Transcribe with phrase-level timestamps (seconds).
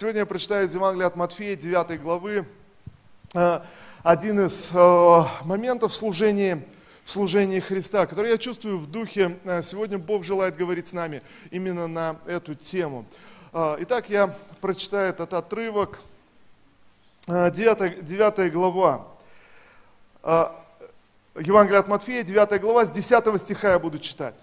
[0.00, 2.46] Сегодня я прочитаю из Евангелия от Матфея, 9 главы,
[3.34, 3.60] э,
[4.02, 6.66] один из э, моментов служения,
[7.04, 9.38] служения Христа, который я чувствую в духе.
[9.44, 11.20] Э, сегодня Бог желает говорить с нами
[11.50, 13.04] именно на эту тему.
[13.52, 16.00] Итак, я прочитаю этот отрывок,
[17.26, 19.06] 9, 9 глава.
[21.36, 24.42] Евангелие от Матфея, 9 глава, с 10 стиха я буду читать.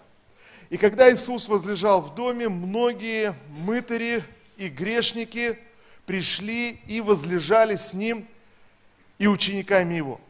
[0.69, 4.23] И когда Иисус возлежал в доме, многие мытари
[4.57, 5.59] и грешники
[6.05, 8.27] пришли и возлежали с Ним
[9.17, 10.21] и учениками Его.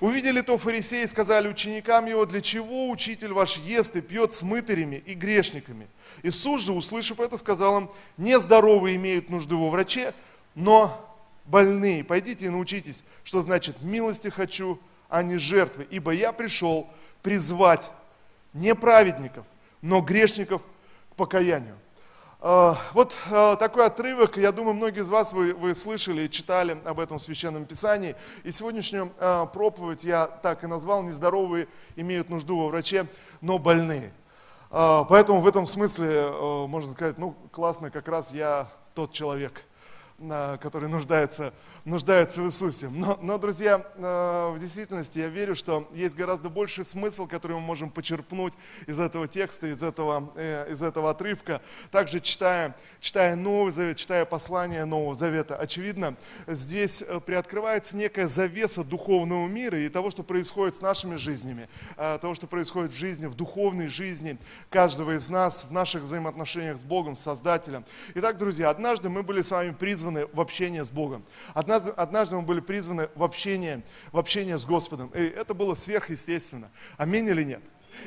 [0.00, 4.42] Увидели то фарисеи и сказали ученикам Его, для чего учитель ваш ест и пьет с
[4.42, 5.88] мытарями и грешниками?
[6.22, 10.14] Иисус же, услышав это, сказал им, нездоровые имеют нужду во враче,
[10.54, 11.06] но
[11.44, 12.02] больные.
[12.02, 15.86] Пойдите и научитесь, что значит милости хочу, а не жертвы.
[15.90, 16.88] Ибо я пришел
[17.22, 17.90] призвать
[18.54, 19.44] не праведников,
[19.82, 20.62] но грешников
[21.10, 21.76] к покаянию.
[22.42, 26.80] А, вот а, такой отрывок, я думаю, многие из вас вы, вы слышали и читали
[26.86, 28.16] об этом в Священном Писании.
[28.44, 33.06] И сегодняшнюю а, проповедь я так и назвал «Нездоровые имеют нужду во враче,
[33.42, 34.12] но больные».
[34.70, 36.30] Поэтому в этом смысле
[36.68, 39.64] можно сказать, ну классно, как раз я тот человек–
[40.60, 41.54] который нуждается,
[41.86, 42.88] нуждается в Иисусе.
[42.90, 47.60] Но, но, друзья, э, в действительности я верю, что есть гораздо больший смысл, который мы
[47.60, 48.52] можем почерпнуть
[48.86, 51.62] из этого текста, из этого, э, из этого отрывка.
[51.90, 58.84] Также читая, читая Новый Завет, читая послание Нового Завета, очевидно, здесь э, приоткрывается некая завеса
[58.84, 63.34] духовного мира и того, что происходит с нашими жизнями, того, что происходит в жизни, в
[63.34, 67.84] духовной жизни каждого из нас, в наших взаимоотношениях с Богом, с Создателем.
[68.14, 71.24] Итак, друзья, однажды мы были с вами призваны призваны в общение с Богом.
[71.54, 75.08] Однажды, однажды мы были призваны в общение, в общение с Господом.
[75.08, 76.70] И это было сверхъестественно.
[76.96, 77.62] Аминь или нет?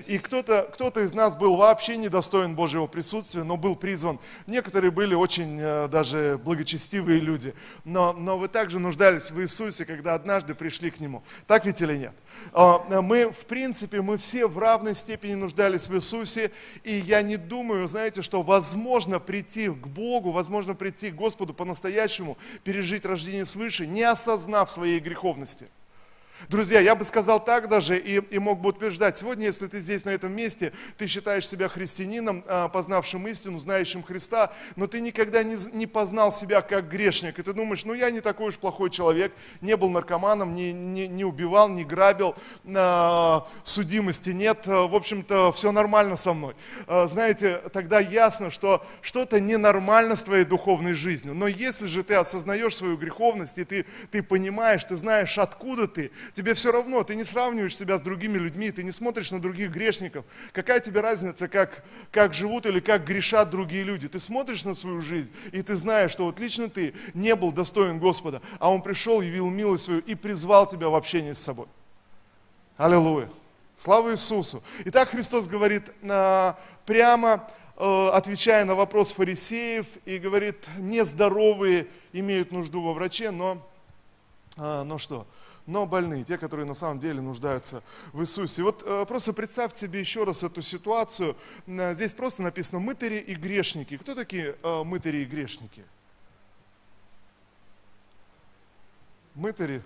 [0.07, 4.19] И кто-то кто из нас был вообще недостоин Божьего присутствия, но был призван.
[4.47, 7.53] Некоторые были очень э, даже благочестивые люди.
[7.83, 11.23] Но, но вы также нуждались в Иисусе, когда однажды пришли к Нему.
[11.47, 12.13] Так ведь или нет?
[12.51, 16.51] А, мы, в принципе, мы все в равной степени нуждались в Иисусе.
[16.83, 22.37] И я не думаю, знаете, что возможно прийти к Богу, возможно прийти к Господу по-настоящему,
[22.63, 25.67] пережить рождение свыше, не осознав своей греховности.
[26.49, 30.03] Друзья, я бы сказал так даже и, и мог бы утверждать, сегодня, если ты здесь
[30.03, 35.43] на этом месте, ты считаешь себя христианином, а, познавшим истину, знающим Христа, но ты никогда
[35.43, 38.89] не, не познал себя как грешник, и ты думаешь, ну я не такой уж плохой
[38.89, 44.95] человек, не был наркоманом, не, не, не убивал, не грабил, а, судимости нет, а, в
[44.95, 46.55] общем-то, все нормально со мной.
[46.87, 52.75] Знаете, тогда ясно, что что-то ненормально с твоей духовной жизнью, но если же ты осознаешь
[52.75, 57.23] свою греховность, и ты, ты понимаешь, ты знаешь, откуда ты, тебе все равно, ты не
[57.23, 60.25] сравниваешь себя с другими людьми, ты не смотришь на других грешников.
[60.51, 64.07] Какая тебе разница, как, как живут или как грешат другие люди?
[64.07, 67.99] Ты смотришь на свою жизнь, и ты знаешь, что вот лично ты не был достоин
[67.99, 71.67] Господа, а Он пришел, явил милость свою и призвал тебя в общение с собой.
[72.77, 73.29] Аллилуйя.
[73.75, 74.63] Слава Иисусу.
[74.85, 75.91] Итак, Христос говорит
[76.85, 83.65] прямо, э, отвечая на вопрос фарисеев, и говорит, нездоровые имеют нужду во враче, но,
[84.57, 85.25] а, но что?
[85.65, 88.63] Но больные, те, которые на самом деле нуждаются в Иисусе.
[88.63, 91.35] Вот э, просто представьте себе еще раз эту ситуацию.
[91.67, 93.97] Э, здесь просто написано «мытари и грешники».
[93.97, 95.83] Кто такие э, мытари и грешники?
[99.35, 99.81] Мытари,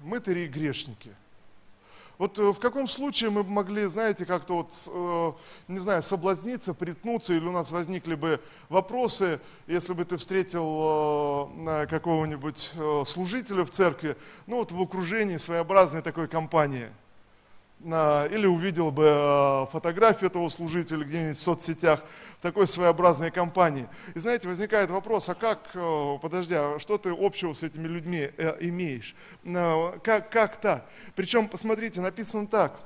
[0.00, 1.14] мытари и грешники–
[2.20, 5.32] вот э, в каком случае мы могли, знаете, как-то вот, э,
[5.68, 11.86] не знаю, соблазниться, притнуться, или у нас возникли бы вопросы, если бы ты встретил э,
[11.86, 12.72] какого-нибудь
[13.06, 16.90] служителя в церкви, ну вот в окружении своеобразной такой компании–
[17.82, 22.04] или увидел бы э, фотографию этого служителя где-нибудь в соцсетях
[22.38, 23.88] в такой своеобразной компании.
[24.14, 28.30] И знаете, возникает вопрос, а как, э, подожди, а что ты общего с этими людьми
[28.36, 29.14] э, имеешь?
[30.02, 30.86] Как, как так?
[31.16, 32.78] Причем, посмотрите, написано так,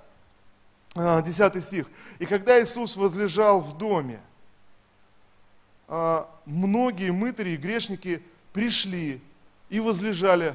[0.94, 1.90] 10 стих.
[2.20, 4.20] «И когда Иисус возлежал в доме,
[6.46, 9.20] многие мытари и грешники пришли
[9.70, 10.54] и возлежали,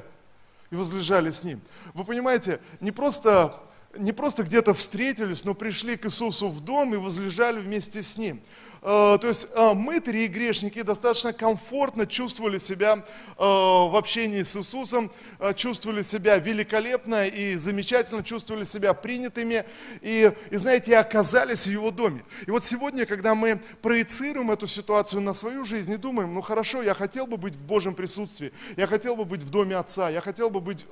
[0.70, 1.60] и возлежали с Ним».
[1.92, 3.60] Вы понимаете, не просто
[3.96, 8.40] не просто где-то встретились, но пришли к Иисусу в дом и возлежали вместе с Ним.
[8.82, 13.02] Э, то есть э, мытари и грешники достаточно комфортно чувствовали себя э,
[13.38, 15.10] в общении с Иисусом,
[15.54, 19.64] чувствовали себя великолепно и замечательно, чувствовали себя принятыми
[20.00, 22.24] и, и знаете, оказались в Его доме.
[22.46, 26.82] И вот сегодня, когда мы проецируем эту ситуацию на свою жизнь и думаем, ну хорошо,
[26.82, 30.20] я хотел бы быть в Божьем присутствии, я хотел бы быть в доме Отца, я
[30.20, 30.86] хотел бы быть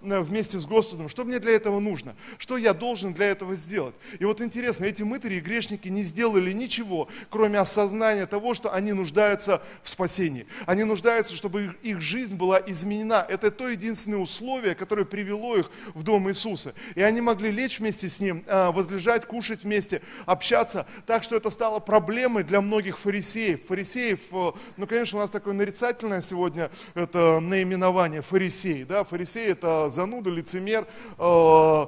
[0.00, 2.16] вместе с Господом, что мне для этого нужно?
[2.38, 3.94] Что я должен для этого сделать?
[4.18, 8.92] И вот интересно, эти мытари и грешники не сделали ничего, кроме осознания того, что они
[8.92, 10.46] нуждаются в спасении.
[10.66, 13.26] Они нуждаются, чтобы их жизнь была изменена.
[13.26, 16.74] Это то единственное условие, которое привело их в дом Иисуса.
[16.94, 20.86] И они могли лечь вместе с Ним, а, возлежать, кушать вместе, общаться.
[21.06, 23.64] Так что это стало проблемой для многих фарисеев.
[23.66, 28.84] Фарисеев, э, ну, конечно, у нас такое нарицательное сегодня это наименование фарисей.
[28.84, 29.04] Да?
[29.04, 30.86] Фарисей это зануда, лицемер,
[31.18, 31.86] э,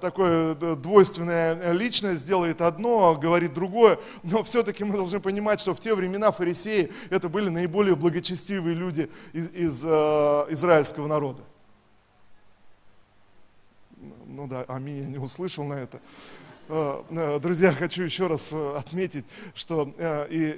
[0.00, 3.98] такое двойственная личность, делает одно, говорит другое.
[4.22, 9.10] Но все-таки мы должны понимать, что в те времена фарисеи это были наиболее благочестивые люди
[9.32, 9.88] из, из э,
[10.50, 11.42] израильского народа.
[14.26, 16.00] Ну да, аминь, я не услышал на это.
[16.68, 19.24] Э, э, друзья, хочу еще раз э, отметить,
[19.54, 19.88] что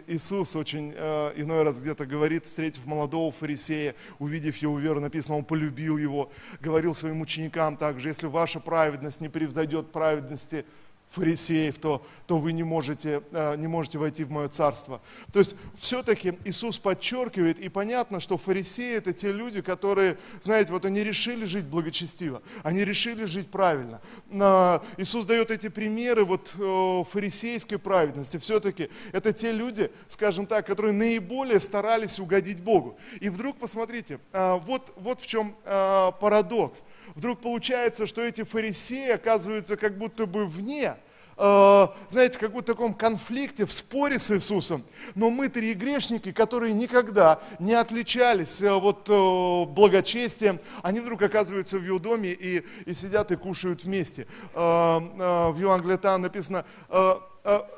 [0.07, 5.99] Иисус очень иной раз где-то говорит, встретив молодого фарисея, увидев его веру, написано, он полюбил
[5.99, 6.31] его,
[6.61, 10.65] говорил своим ученикам также, если ваша праведность не превзойдет праведности
[11.09, 15.01] фарисеев, то, то вы не можете, э, не можете войти в мое царство.
[15.33, 20.85] То есть все-таки Иисус подчеркивает, и понятно, что фарисеи это те люди, которые, знаете, вот
[20.85, 24.01] они решили жить благочестиво, они решили жить правильно.
[24.99, 28.37] Иисус дает эти примеры вот э, фарисейской праведности.
[28.37, 32.99] Все-таки это те люди, скажем так, которые наиболее старались угодить Богу.
[33.21, 36.85] И вдруг, посмотрите, э, вот, вот в чем парадокс
[37.19, 40.95] вдруг получается, что эти фарисеи оказываются как будто бы вне,
[41.37, 44.85] э, знаете, как будто в таком конфликте, в споре с Иисусом.
[45.17, 51.79] Но мы-то и грешники, которые никогда не отличались э, вот, э, благочестием, они вдруг оказываются
[51.79, 54.29] в его доме и, и сидят и кушают вместе.
[54.55, 56.65] В Евангелии там написано,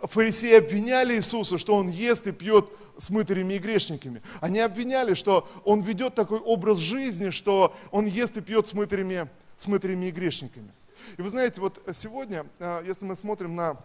[0.03, 2.69] фарисеи обвиняли Иисуса, что он ест и пьет
[3.01, 4.23] с мытарями и грешниками.
[4.41, 9.29] Они обвиняли, что он ведет такой образ жизни, что он ест и пьет с мытарями,
[9.57, 10.71] с мытарями и грешниками.
[11.17, 13.79] И вы знаете, вот сегодня, а, если мы смотрим на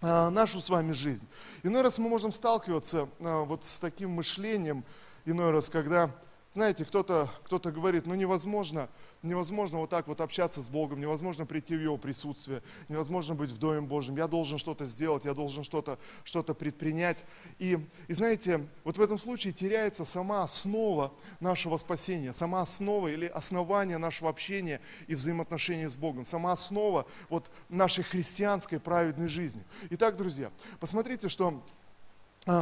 [0.00, 1.26] а, нашу с вами жизнь,
[1.62, 4.84] иной раз мы можем сталкиваться а, вот с таким мышлением,
[5.24, 6.10] иной раз, когда,
[6.52, 8.90] знаете, кто-то кто говорит, ну невозможно,
[9.22, 13.56] невозможно вот так вот общаться с Богом, невозможно прийти в Его присутствие, невозможно быть в
[13.56, 14.16] Доме Божьем.
[14.16, 17.24] Я должен что-то сделать, я должен что-то что предпринять.
[17.58, 23.26] И, и знаете, вот в этом случае теряется сама основа нашего спасения, сама основа или
[23.26, 29.64] основание нашего общения и взаимоотношений с Богом, сама основа вот нашей христианской праведной жизни.
[29.88, 30.50] Итак, друзья,
[30.80, 31.62] посмотрите, что,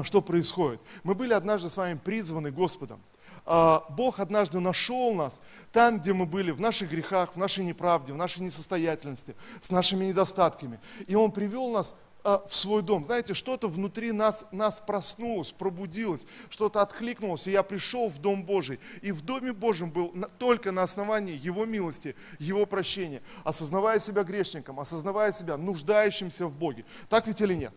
[0.02, 0.80] что происходит.
[1.04, 3.00] Мы были однажды с вами призваны Господом.
[3.46, 5.40] А, Бог однажды нашел нас
[5.72, 10.06] там, где мы были, в наших грехах, в нашей неправде, в нашей несостоятельности, с нашими
[10.06, 10.78] недостатками.
[11.06, 13.04] И Он привел нас а, в свой дом.
[13.04, 18.78] Знаете, что-то внутри нас, нас проснулось, пробудилось, что-то откликнулось, и я пришел в Дом Божий.
[19.00, 24.80] И в Доме Божьем был только на основании Его милости, Его прощения, осознавая себя грешником,
[24.80, 26.84] осознавая себя нуждающимся в Боге.
[27.08, 27.72] Так ведь или нет?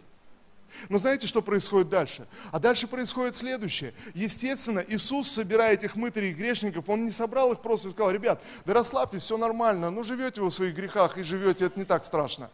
[0.90, 2.28] Но знаете, что происходит дальше?
[2.52, 3.94] А дальше происходит следующее.
[4.14, 8.42] Естественно, Иисус, собирая этих мытарей и грешников, Он не собрал их просто и сказал, ребят,
[8.66, 12.04] да расслабьтесь, все нормально, ну живете вы в своих грехах и живете, это не так
[12.04, 12.50] страшно.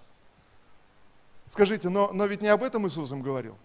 [1.47, 3.57] Скажите, но, но ведь не об этом Иисус им говорил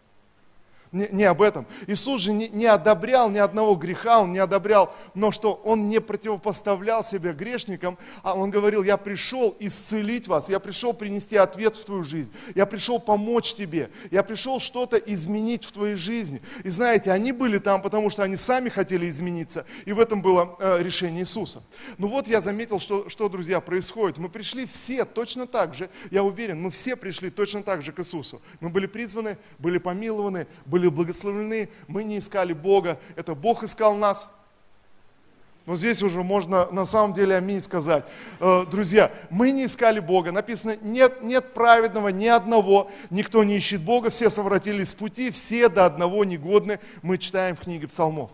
[0.94, 1.67] не, не об этом.
[1.87, 6.00] Иисус же не, не одобрял ни одного греха, Он не одобрял, но что Он не
[6.00, 11.84] противопоставлял себя грешникам, а Он говорил, я пришел исцелить вас, я пришел принести ответ в
[11.84, 16.41] твою жизнь, я пришел помочь тебе, я пришел что-то изменить в твоей жизни.
[16.63, 20.56] И знаете, они были там, потому что они сами хотели измениться, и в этом было
[20.58, 21.63] э, решение Иисуса.
[21.98, 24.19] Ну вот я заметил, что, что, друзья, происходит.
[24.19, 27.98] Мы пришли все точно так же, я уверен, мы все пришли точно так же к
[27.98, 28.41] Иисусу.
[28.60, 33.94] Мы были призваны, были помилованы, были были благословлены, мы не искали Бога, это Бог искал
[33.94, 34.29] нас.
[35.67, 38.05] Но здесь уже можно на самом деле аминь сказать.
[38.38, 40.31] Э, друзья, мы не искали Бога.
[40.31, 45.70] Написано, нет, нет праведного ни одного, никто не ищет Бога, все совратились с пути, все
[45.70, 46.81] до одного негодны.
[47.00, 48.31] Мы читаем в книге псалмов.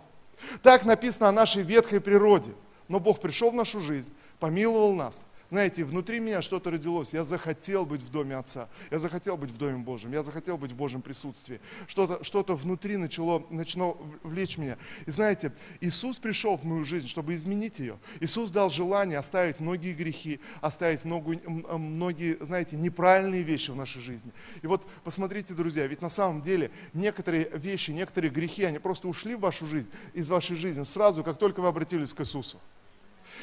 [0.62, 2.50] Так написано о нашей ветхой природе.
[2.88, 7.12] Но Бог пришел в нашу жизнь, помиловал нас, знаете, внутри меня что-то родилось.
[7.12, 8.68] Я захотел быть в доме Отца.
[8.90, 10.12] Я захотел быть в Доме Божьем.
[10.12, 11.60] Я захотел быть в Божьем присутствии.
[11.88, 14.78] Что-то что внутри начало, начало влечь меня.
[15.06, 17.98] И знаете, Иисус пришел в мою жизнь, чтобы изменить ее.
[18.20, 24.32] Иисус дал желание оставить многие грехи, оставить много, многие, знаете, неправильные вещи в нашей жизни.
[24.62, 29.34] И вот посмотрите, друзья, ведь на самом деле некоторые вещи, некоторые грехи, они просто ушли
[29.34, 32.60] в вашу жизнь, из вашей жизни сразу, как только вы обратились к Иисусу.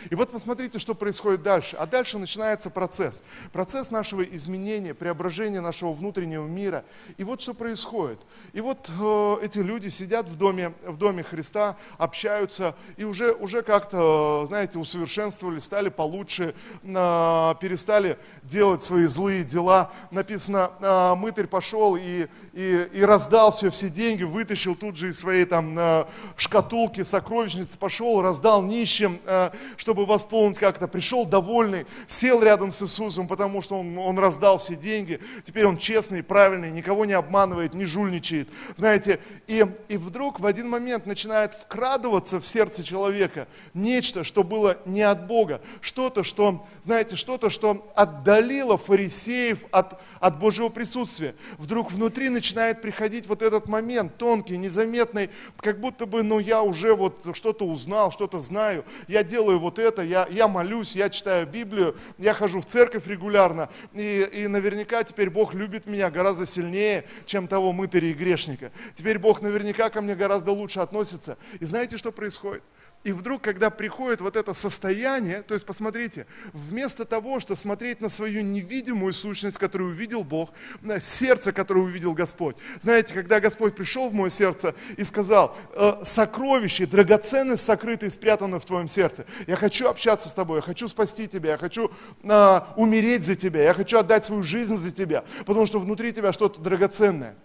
[0.09, 1.75] И вот посмотрите, что происходит дальше.
[1.77, 3.23] А дальше начинается процесс.
[3.51, 6.85] Процесс нашего изменения, преображения нашего внутреннего мира.
[7.17, 8.19] И вот что происходит.
[8.53, 13.61] И вот э, эти люди сидят в доме, в доме Христа, общаются и уже, уже
[13.61, 19.91] как-то, знаете, усовершенствовали, стали получше, э, перестали делать свои злые дела.
[20.11, 25.19] Написано, э, мытарь пошел и, и, и раздал все, все деньги, вытащил тут же из
[25.19, 29.51] своей там э, шкатулки, сокровищницы, пошел, раздал нищим, э,
[29.88, 30.86] чтобы восполнить как-то.
[30.89, 35.22] Пришел довольный, сел рядом с Иисусом, потому что он, он раздал все деньги.
[35.46, 38.50] Теперь он честный, правильный, никого не обманывает, не жульничает.
[38.75, 44.77] Знаете, и, и вдруг в один момент начинает вкрадываться в сердце человека нечто, что было
[44.84, 45.62] не от Бога.
[45.79, 51.34] Что-то, что, знаете, что-то, что отдалило фарисеев от, от Божьего присутствия.
[51.58, 55.29] Вдруг внутри начинает приходить вот этот момент, тонкий, незаметный,
[55.62, 60.01] как будто бы, ну, я уже вот что-то узнал, что-то знаю, я делаю вот это,
[60.01, 65.29] я, я молюсь, я читаю Библию, я хожу в церковь регулярно, и, и наверняка теперь
[65.29, 68.72] Бог любит меня гораздо сильнее, чем того мытаря и грешника.
[68.96, 71.38] Теперь Бог наверняка ко мне гораздо лучше относится.
[71.60, 72.63] И знаете, что происходит?
[73.07, 78.09] И вдруг, когда приходит вот это состояние, то есть посмотрите, вместо того, что смотреть на
[78.09, 80.49] свою невидимую сущность, которую увидел Бог,
[80.81, 82.57] на сердце, которое увидел Господь.
[82.81, 88.59] Знаете, когда Господь пришел в мое сердце и сказал, «Э, сокровище, драгоценность сокрыта и спрятана
[88.59, 89.25] в твоем сердце.
[89.47, 91.89] Я хочу общаться с тобой, я хочу спасти тебя, я хочу
[92.23, 96.33] э, умереть за тебя, я хочу отдать свою жизнь за тебя, потому что внутри тебя
[96.33, 97.37] что-то драгоценное.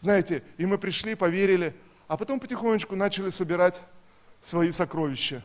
[0.00, 1.74] Знаете, и мы пришли, поверили,
[2.08, 3.82] а потом потихонечку начали собирать
[4.42, 5.42] свои сокровища.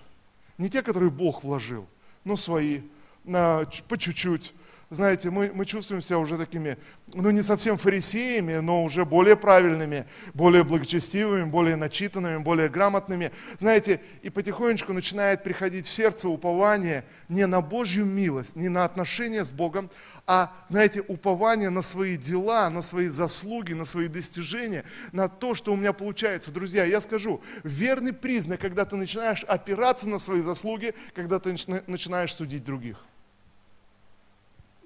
[0.57, 1.87] Не те, которые Бог вложил,
[2.25, 2.81] но свои,
[3.23, 4.53] на, по чуть-чуть.
[4.89, 6.77] Знаете, мы, мы чувствуем себя уже такими,
[7.13, 13.33] ну не совсем фарисеями, но уже более правильными, более благочестивыми, более начитанными, более грамотными.
[13.57, 19.43] Знаете, и потихонечку начинает приходить в сердце упование не на Божью милость, не на отношения
[19.43, 19.91] с Богом,
[20.25, 25.73] а, знаете, упование на свои дела, на свои заслуги, на свои достижения, на то, что
[25.73, 26.49] у меня получается.
[26.51, 31.53] Друзья, я скажу, верный признак, когда ты начинаешь опираться на свои заслуги, когда ты
[31.87, 33.05] начинаешь судить других.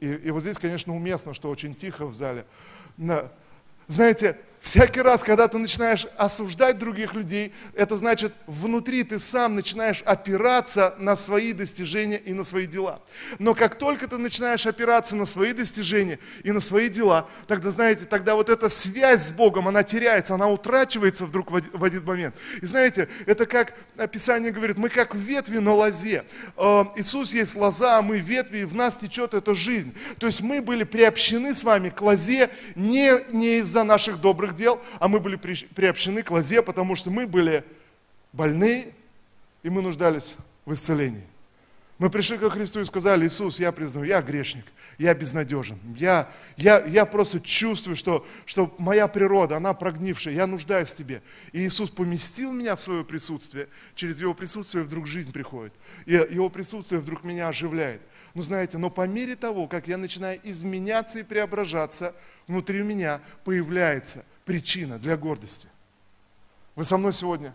[0.02, 2.46] И, и вот здесь, конечно, уместно, что очень тихо в зале.
[3.88, 10.04] Знаете, Всякий раз, когда ты начинаешь осуждать других людей, это значит, внутри ты сам начинаешь
[10.04, 13.02] опираться на свои достижения и на свои дела.
[13.40, 18.06] Но как только ты начинаешь опираться на свои достижения и на свои дела, тогда, знаете,
[18.06, 22.36] тогда вот эта связь с Богом, она теряется, она утрачивается вдруг в один момент.
[22.62, 23.74] И знаете, это как
[24.12, 26.24] Писание говорит, мы как ветви на лозе.
[26.56, 29.96] Э, Иисус есть лоза, а мы ветви, и в нас течет эта жизнь.
[30.20, 34.56] То есть мы были приобщены с вами к лозе не, не из-за наших добрых добрых
[34.56, 37.64] дел, а мы были приобщены к лозе, потому что мы были
[38.34, 38.94] больны,
[39.64, 41.24] и мы нуждались в исцелении.
[41.98, 44.66] Мы пришли ко Христу и сказали, Иисус, я признаю, я грешник,
[44.98, 45.78] я безнадежен.
[45.96, 51.22] Я, я, я просто чувствую, что, что моя природа, она прогнившая, я нуждаюсь в Тебе.
[51.52, 53.68] И Иисус поместил меня в свое присутствие.
[53.94, 55.74] Через Его присутствие вдруг жизнь приходит.
[56.08, 58.02] И Его присутствие вдруг меня оживляет.
[58.34, 62.16] Ну знаете, но по мере того, как я начинаю изменяться и преображаться,
[62.48, 65.68] внутри меня появляется причина для гордости.
[66.76, 67.54] Вы со мной сегодня?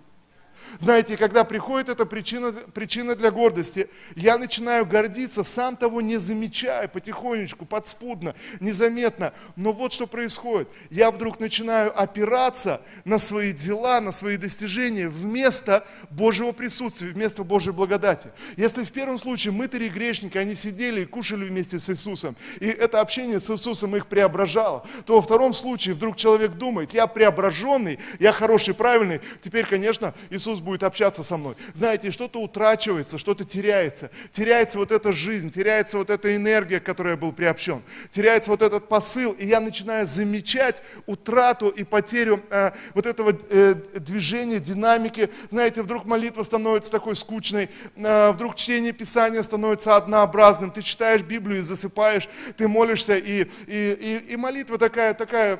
[0.79, 6.89] Знаете, когда приходит эта причина, причина для гордости, я начинаю гордиться, сам того не замечая,
[6.89, 9.33] потихонечку, подспудно, незаметно.
[9.57, 10.69] Но вот что происходит.
[10.91, 17.73] Я вдруг начинаю опираться на свои дела, на свои достижения вместо Божьего присутствия, вместо Божьей
[17.73, 18.31] благодати.
[18.57, 22.67] Если в первом случае мытари и грешники, они сидели и кушали вместе с Иисусом, и
[22.67, 27.99] это общение с Иисусом их преображало, то во втором случае вдруг человек думает, я преображенный,
[28.19, 31.57] я хороший, правильный, теперь, конечно, Иисус будет общаться со мной.
[31.75, 34.11] Знаете, что-то утрачивается, что-то теряется.
[34.33, 37.83] Теряется вот эта жизнь, теряется вот эта энергия, к которой я был приобщен.
[38.11, 43.75] Теряется вот этот посыл, и я начинаю замечать утрату и потерю э, вот этого э,
[43.95, 45.31] движения, динамики.
[45.49, 50.71] Знаете, вдруг молитва становится такой скучной, э, вдруг чтение Писания становится однообразным.
[50.71, 55.59] Ты читаешь Библию и засыпаешь, ты молишься, и, и, и, и молитва такая, такая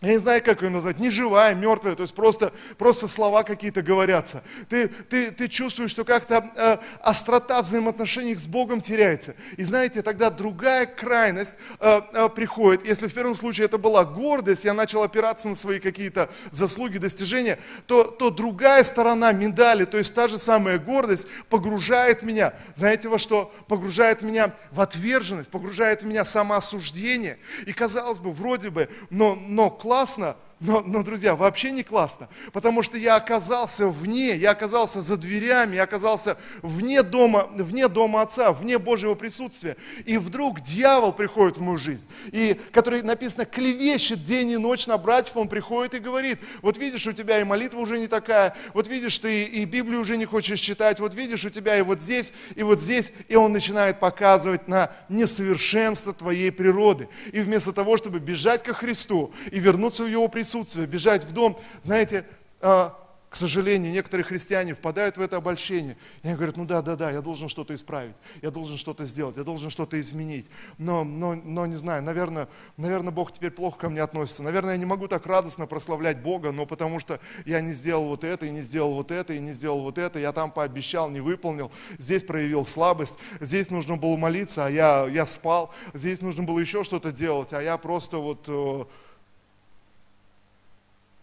[0.00, 3.82] я не знаю, как ее назвать, не живая, мертвая, то есть просто, просто слова какие-то
[3.82, 4.44] говорятся.
[4.68, 9.34] Ты, ты, ты чувствуешь, что как-то э, острота взаимоотношений с Богом теряется.
[9.56, 12.86] И знаете, тогда другая крайность э, э, приходит.
[12.86, 17.58] Если в первом случае это была гордость, я начал опираться на свои какие-то заслуги, достижения,
[17.88, 23.18] то, то другая сторона медали, то есть та же самая гордость, погружает меня, знаете во
[23.18, 23.52] что?
[23.66, 27.38] Погружает меня в отверженность, погружает меня в самоосуждение.
[27.66, 32.82] И казалось бы, вроде бы, но, но классно, Но, но, друзья, вообще не классно, потому
[32.82, 38.50] что я оказался вне, я оказался за дверями, я оказался вне дома, вне дома Отца,
[38.50, 39.76] вне Божьего присутствия.
[40.04, 44.98] И вдруг дьявол приходит в мою жизнь, и который написано клевещет день и ночь на
[44.98, 48.88] братьев, он приходит и говорит, вот видишь, у тебя и молитва уже не такая, вот
[48.88, 52.32] видишь, ты и Библию уже не хочешь читать, вот видишь, у тебя и вот здесь,
[52.56, 57.08] и вот здесь, и он начинает показывать на несовершенство твоей природы.
[57.32, 61.32] И вместо того, чтобы бежать ко Христу и вернуться в Его присутствие, присутствие, бежать в
[61.32, 61.58] дом.
[61.82, 62.24] Знаете,
[62.62, 62.96] а,
[63.28, 65.98] к сожалению, некоторые христиане впадают в это обольщение.
[66.22, 69.36] И они говорят, ну да, да, да, я должен что-то исправить, я должен что-то сделать,
[69.36, 70.48] я должен что-то изменить.
[70.78, 74.42] Но, но, но не знаю, наверное, наверное, Бог теперь плохо ко мне относится.
[74.42, 78.24] Наверное, я не могу так радостно прославлять Бога, но потому что я не сделал вот
[78.24, 81.20] это, и не сделал вот это, и не сделал вот это, я там пообещал, не
[81.20, 86.58] выполнил, здесь проявил слабость, здесь нужно было молиться, а я, я спал, здесь нужно было
[86.58, 88.84] еще что-то делать, а я просто вот э,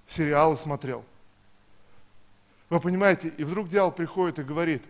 [0.05, 1.03] сериалы смотрел.
[2.69, 4.83] Вы понимаете, и вдруг дьявол приходит и говорит,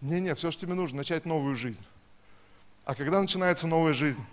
[0.00, 1.84] не-не, все, что тебе нужно, начать новую жизнь.
[2.84, 4.24] А когда начинается новая жизнь?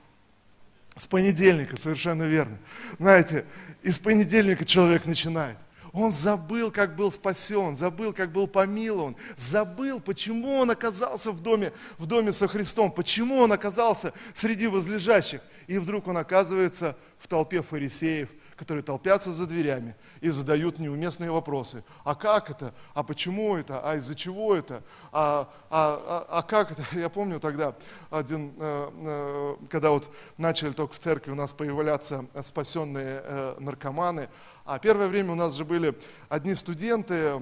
[0.95, 2.57] С понедельника, совершенно верно.
[2.99, 3.45] Знаете,
[3.83, 5.57] из понедельника человек начинает.
[5.91, 11.73] Он забыл, как был спасен, забыл, как был помилован, забыл, почему он оказался в доме,
[11.97, 15.41] в доме со Христом, почему он оказался среди возлежащих.
[15.67, 19.95] И вдруг он оказывается в толпе фарисеев– которые толпятся за дверями
[20.25, 21.83] и задают неуместные вопросы.
[22.03, 22.73] А как это?
[22.95, 23.79] А почему это?
[23.87, 24.81] А из-за чего это?
[25.11, 26.83] А, а, а, а как это?
[26.93, 27.75] Я помню тогда,
[28.09, 34.29] один, э, э, когда вот начали только в церкви у нас появляться спасенные э, наркоманы,
[34.65, 35.95] а первое время у нас же были
[36.27, 37.39] одни студенты,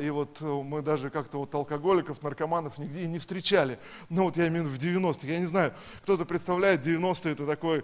[0.00, 3.76] и вот мы даже как-то вот алкоголиков, наркоманов нигде не встречали.
[4.08, 5.26] Ну вот я имею в виду в 90-х.
[5.26, 7.82] Я не знаю, кто-то представляет 90-е, это такой,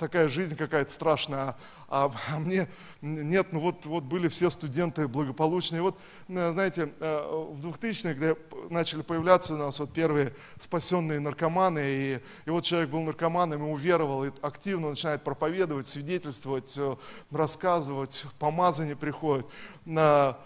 [0.00, 1.54] такая жизнь какая-то страшная.
[1.88, 2.68] А, а мне
[3.02, 5.80] нет, ну вот, вот были все студенты благополучные.
[5.80, 8.36] Вот, знаете, э, в 2000-х, когда
[8.68, 13.70] начали появляться у нас вот первые спасенные наркоманы, и, и вот человек был наркоманом и
[13.70, 16.96] уверовал, и активно начинает проповедовать, свидетельствовать, э,
[17.30, 19.46] рассказывать, помазание приходит.
[19.86, 20.36] Я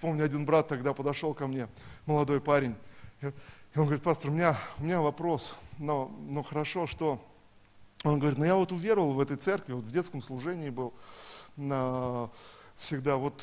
[0.00, 1.68] помню, один брат тогда подошел ко мне,
[2.06, 2.76] молодой парень,
[3.20, 7.20] и он говорит, пастор, у меня, у меня вопрос, но, но хорошо, что...
[8.04, 10.92] Он говорит, ну я вот уверовал в этой церкви, вот в детском служении был,
[12.76, 13.42] всегда, вот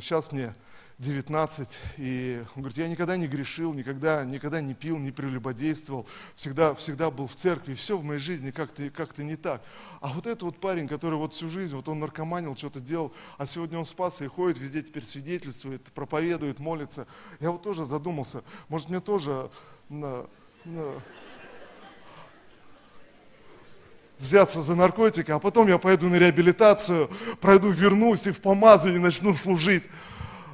[0.00, 0.54] сейчас э, мне
[0.98, 6.74] 19, и он говорит, я никогда не грешил, никогда, никогда не пил, не прелюбодействовал, всегда,
[6.74, 9.62] всегда был в церкви, все в моей жизни как-то как не так.
[10.00, 13.46] А вот этот вот парень, который вот всю жизнь, вот он наркоманил, что-то делал, а
[13.46, 17.06] сегодня он спасся и ходит везде теперь свидетельствует, проповедует, молится.
[17.40, 19.50] Я вот тоже задумался, может мне тоже
[19.88, 20.26] на,
[20.66, 20.92] на,
[24.20, 29.34] взяться за наркотики, а потом я пойду на реабилитацию, пройду, вернусь и в помазании начну
[29.34, 29.84] служить.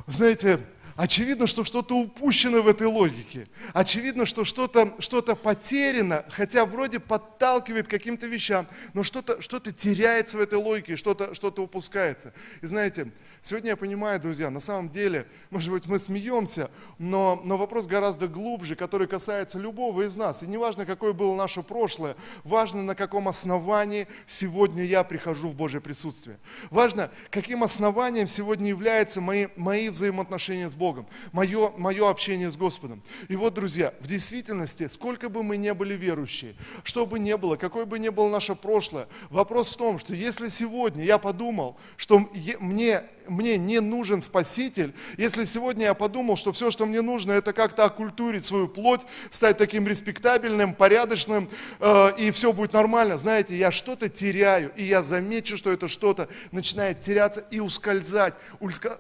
[0.06, 0.60] Знаете,
[0.96, 3.46] Очевидно, что что-то упущено в этой логике.
[3.74, 10.38] Очевидно, что что-то что потеряно, хотя вроде подталкивает к каким-то вещам, но что-то что теряется
[10.38, 12.32] в этой логике, что-то что упускается.
[12.62, 13.10] И знаете,
[13.42, 18.26] сегодня я понимаю, друзья, на самом деле, может быть, мы смеемся, но, но вопрос гораздо
[18.26, 20.42] глубже, который касается любого из нас.
[20.42, 25.82] И неважно, какое было наше прошлое, важно, на каком основании сегодня я прихожу в Божье
[25.82, 26.38] присутствие.
[26.70, 30.85] Важно, каким основанием сегодня являются мои, мои взаимоотношения с Богом.
[30.86, 33.02] Богом, мое, мое общение с Господом.
[33.28, 37.56] И вот, друзья, в действительности, сколько бы мы не были верующие, что бы ни было,
[37.56, 42.20] какое бы ни было наше прошлое, вопрос в том, что если сегодня я подумал, что
[42.60, 47.52] мне мне не нужен Спаситель, если сегодня я подумал, что все, что мне нужно, это
[47.52, 51.48] как-то окультурить свою плоть, стать таким респектабельным, порядочным,
[51.80, 56.28] э, и все будет нормально, знаете, я что-то теряю, и я замечу, что это что-то
[56.52, 58.34] начинает теряться и ускользать,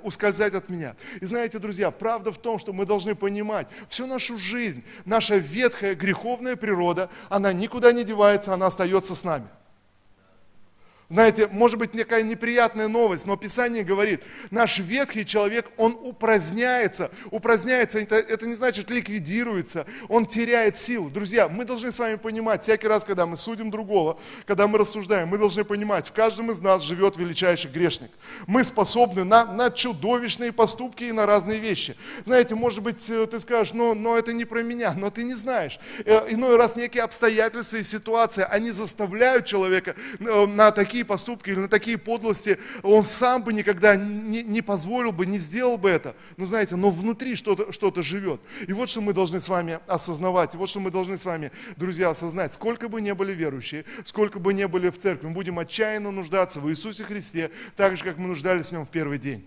[0.02, 0.96] ускользать от меня.
[1.20, 5.94] И знаете, друзья, правда в том, что мы должны понимать, всю нашу жизнь, наша ветхая
[5.94, 9.46] греховная природа, она никуда не девается, она остается с нами.
[11.08, 17.12] Знаете, может быть, некая неприятная новость, но Писание говорит, наш ветхий человек, он упраздняется.
[17.30, 21.08] Упраздняется, это, это не значит ликвидируется, он теряет силу.
[21.08, 25.28] Друзья, мы должны с вами понимать, всякий раз, когда мы судим другого, когда мы рассуждаем,
[25.28, 28.10] мы должны понимать, в каждом из нас живет величайший грешник.
[28.48, 31.96] Мы способны на, на чудовищные поступки и на разные вещи.
[32.24, 35.34] Знаете, может быть, э, ты скажешь, но, но это не про меня, но ты не
[35.34, 35.78] знаешь.
[36.04, 41.50] Э, иной раз некие обстоятельства и ситуации, они заставляют человека э, на такие такие поступки
[41.50, 45.90] или на такие подлости, он сам бы никогда не, не позволил бы, не сделал бы
[45.90, 46.16] это.
[46.38, 48.40] Но знаете, но внутри что-то что живет.
[48.66, 52.08] И вот что мы должны с вами осознавать, вот что мы должны с вами, друзья,
[52.08, 52.54] осознать.
[52.54, 56.60] Сколько бы ни были верующие, сколько бы ни были в церкви, мы будем отчаянно нуждаться
[56.60, 59.44] в Иисусе Христе, так же, как мы нуждались в Нем в первый день.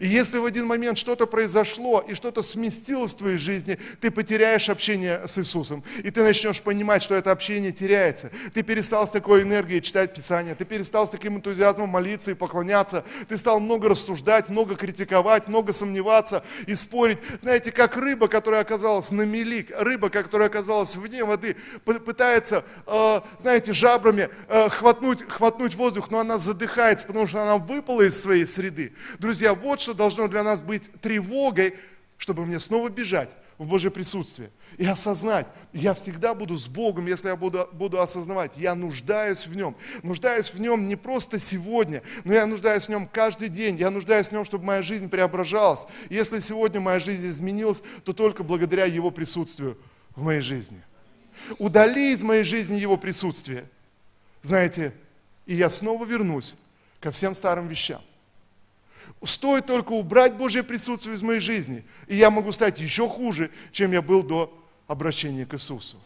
[0.00, 4.68] И если в один момент что-то произошло и что-то сместилось в твоей жизни, ты потеряешь
[4.68, 5.84] общение с Иисусом.
[6.02, 8.30] И ты начнешь понимать, что это общение теряется.
[8.52, 13.04] Ты перестал с такой энергией читать Писание, ты перестал с таким энтузиазмом молиться и поклоняться.
[13.28, 17.18] Ты стал много рассуждать, много критиковать, много сомневаться и спорить.
[17.40, 23.72] Знаете, как рыба, которая оказалась на мели, рыба, которая оказалась вне воды, пытается, э, знаете,
[23.72, 28.92] жабрами э, хватнуть, хватнуть воздух, но она задыхается, потому что она выпала из своей среды.
[29.18, 31.74] Друзья, вот что должно для нас быть тревогой,
[32.18, 37.28] чтобы мне снова бежать в Божье присутствие и осознать, я всегда буду с Богом, если
[37.28, 39.76] я буду, буду осознавать, я нуждаюсь в Нем.
[40.02, 43.76] Нуждаюсь в Нем не просто сегодня, но я нуждаюсь в Нем каждый день.
[43.76, 45.86] Я нуждаюсь в Нем, чтобы моя жизнь преображалась.
[46.10, 49.78] если сегодня моя жизнь изменилась, то только благодаря Его присутствию
[50.14, 50.80] в моей жизни.
[51.58, 53.64] Удали из моей жизни Его присутствие.
[54.42, 54.92] Знаете,
[55.46, 56.54] и я снова вернусь
[57.00, 58.02] ко всем старым вещам.
[59.24, 63.92] Стоит только убрать Божье присутствие из моей жизни, и я могу стать еще хуже, чем
[63.92, 64.52] я был до
[64.86, 65.96] обращения к Иисусу.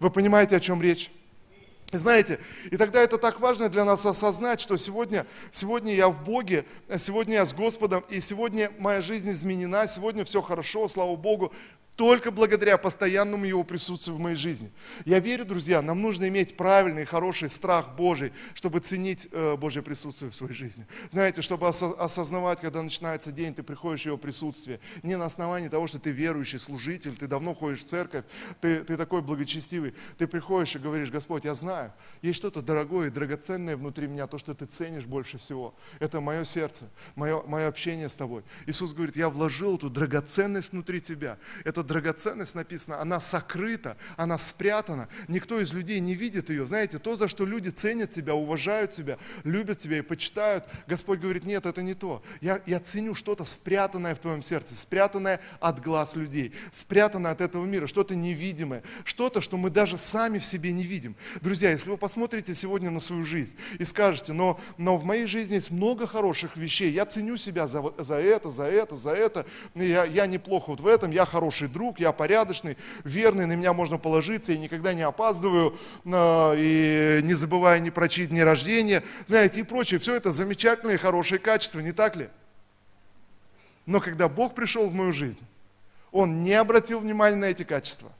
[0.00, 1.10] Вы понимаете, о чем речь?
[1.92, 6.64] Знаете, и тогда это так важно для нас осознать, что сегодня, сегодня я в Боге,
[6.98, 11.52] сегодня я с Господом, и сегодня моя жизнь изменена, сегодня все хорошо, слава Богу,
[11.96, 14.72] только благодаря постоянному Его присутствию в моей жизни.
[15.04, 20.30] Я верю, друзья, нам нужно иметь правильный, хороший страх Божий, чтобы ценить э, Божье присутствие
[20.30, 20.86] в своей жизни.
[21.10, 24.80] Знаете, чтобы осознавать, когда начинается день, ты приходишь в Его присутствие.
[25.02, 28.24] Не на основании того, что ты верующий, служитель, ты давно ходишь в церковь,
[28.60, 29.94] ты, ты такой благочестивый.
[30.18, 34.38] Ты приходишь и говоришь, Господь, я знаю, есть что-то дорогое и драгоценное внутри меня, то,
[34.38, 35.74] что ты ценишь больше всего.
[36.00, 38.42] Это мое сердце, мое, мое общение с тобой.
[38.66, 41.38] Иисус говорит, я вложил эту драгоценность внутри тебя.
[41.64, 45.08] Это драгоценность написана, она сокрыта, она спрятана.
[45.28, 46.66] Никто из людей не видит ее.
[46.66, 51.44] Знаете, то, за что люди ценят тебя, уважают тебя, любят тебя и почитают, Господь говорит,
[51.44, 52.22] нет, это не то.
[52.40, 57.64] Я, я ценю что-то спрятанное в твоем сердце, спрятанное от глаз людей, спрятанное от этого
[57.64, 61.16] мира, что-то невидимое, что-то, что мы даже сами в себе не видим.
[61.40, 65.54] Друзья, если вы посмотрите сегодня на свою жизнь и скажете, но, но в моей жизни
[65.54, 70.04] есть много хороших вещей, я ценю себя за, за это, за это, за это, я,
[70.04, 74.52] я неплохо вот в этом, я хороший друг, я порядочный, верный, на меня можно положиться,
[74.52, 80.00] я никогда не опаздываю, а, и не забывая ни прочить дни рождения, знаете, и прочее.
[80.00, 82.30] Все это замечательные, хорошие качества, не так ли?
[83.84, 85.40] Но когда Бог пришел в мою жизнь,
[86.10, 88.10] Он не обратил внимания на эти качества,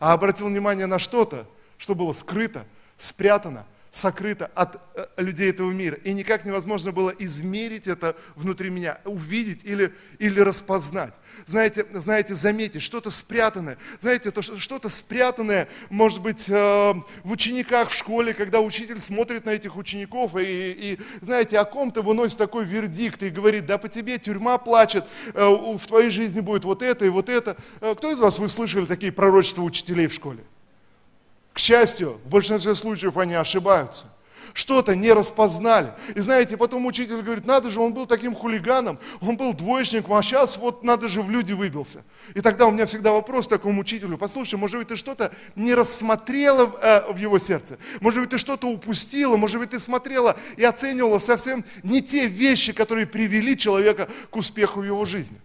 [0.00, 1.46] а обратил внимание на что-то,
[1.78, 2.64] что было скрыто,
[2.98, 5.96] спрятано– сокрыто от э, людей этого мира.
[5.96, 11.14] И никак невозможно было измерить это внутри меня, увидеть или, или распознать.
[11.46, 13.78] Знаете, знаете, заметить, что-то спрятанное.
[13.98, 19.50] Знаете, то, что-то спрятанное, может быть, э, в учениках в школе, когда учитель смотрит на
[19.50, 24.18] этих учеников и, и знаете, о ком-то выносит такой вердикт и говорит, да по тебе
[24.18, 27.56] тюрьма плачет, э, в твоей жизни будет вот это и вот это.
[27.80, 30.44] Кто из вас вы слышали такие пророчества учителей в школе?
[31.60, 34.06] Счастью, в большинстве случаев они ошибаются.
[34.54, 35.92] Что-то не распознали.
[36.14, 40.22] И знаете, потом учитель говорит, надо же, он был таким хулиганом, он был двоечником, а
[40.22, 42.02] сейчас вот надо же в люди выбился.
[42.34, 45.74] И тогда у меня всегда вопрос к такому учителю, послушай, может быть, ты что-то не
[45.74, 50.64] рассмотрела э, в его сердце, может быть, ты что-то упустила, может быть, ты смотрела и
[50.64, 55.38] оценивала совсем не те вещи, которые привели человека к успеху в его жизни.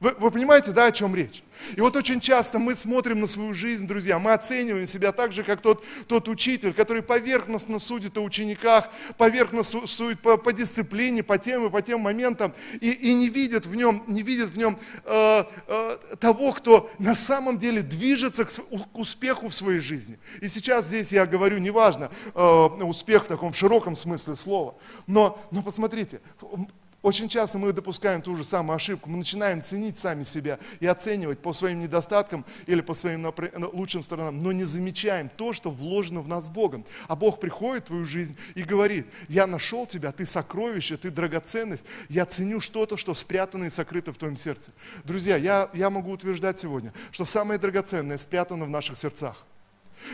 [0.00, 1.42] Вы, вы понимаете, да, о чем речь?
[1.74, 5.42] И вот очень часто мы смотрим на свою жизнь, друзья, мы оцениваем себя так же,
[5.42, 11.36] как тот, тот учитель, который поверхностно судит о учениках, поверхностно судит по, по дисциплине, по
[11.36, 14.78] тем и по тем моментам, и, и не видит в нем, не видит в нем
[15.04, 20.20] э, э, того, кто на самом деле движется к, к успеху в своей жизни.
[20.40, 24.76] И сейчас здесь я говорю, неважно, э, успех в таком широком смысле слова,
[25.08, 26.20] но, но посмотрите,
[27.00, 29.08] очень часто мы допускаем ту же самую ошибку.
[29.08, 34.02] Мы начинаем ценить сами себя и оценивать по своим недостаткам или по своим ну, лучшим
[34.02, 36.84] сторонам, но не замечаем то, что вложено в нас Богом.
[37.06, 41.86] А Бог приходит в твою жизнь и говорит, я нашел тебя, ты сокровище, ты драгоценность,
[42.08, 44.72] я ценю что-то, что спрятано и сокрыто в твоем сердце.
[45.04, 49.44] Друзья, я, я могу утверждать сегодня, что самое драгоценное спрятано в наших сердцах.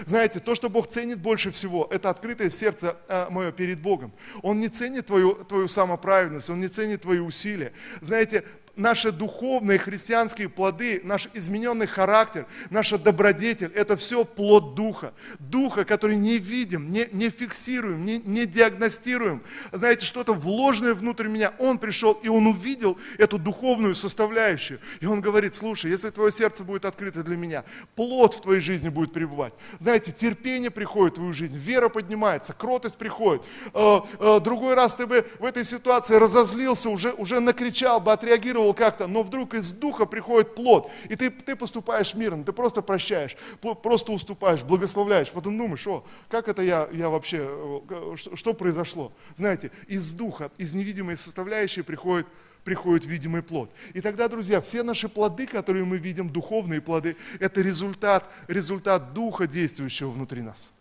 [0.06, 4.12] Знаете, то, что Бог ценит больше всего, это открытое сердце э, мое перед Богом.
[4.42, 7.72] Он не ценит твою, твою самоправедность, Он не ценит твои усилия.
[8.00, 8.44] Знаете,
[8.76, 15.14] наши духовные христианские плоды, наш измененный характер, наша добродетель, это все плод Духа.
[15.38, 19.42] Духа, который не видим, не, не фиксируем, не, не диагностируем.
[19.72, 21.54] Знаете, что-то вложенное внутрь меня.
[21.58, 24.80] Он пришел, и он увидел эту духовную составляющую.
[25.00, 28.88] И он говорит, слушай, если твое сердце будет открыто для меня, плод в твоей жизни
[28.88, 29.54] будет пребывать.
[29.78, 33.42] Знаете, терпение приходит в твою жизнь, вера поднимается, кротость приходит.
[33.72, 38.63] Э, э, другой раз ты бы в этой ситуации разозлился, уже, уже накричал бы, отреагировал
[38.72, 43.36] как-то, но вдруг из духа приходит плод, и ты, ты поступаешь мирно, ты просто прощаешь,
[43.82, 47.46] просто уступаешь, благословляешь, потом думаешь, о, как это я, я вообще,
[47.88, 49.12] э, что произошло?
[49.34, 52.26] Знаете, из духа, из невидимой составляющей приходит
[52.64, 53.70] приходит видимый плод.
[53.92, 59.46] И тогда, друзья, все наши плоды, которые мы видим, духовные плоды, это результат, результат Духа,
[59.46, 60.72] действующего внутри нас.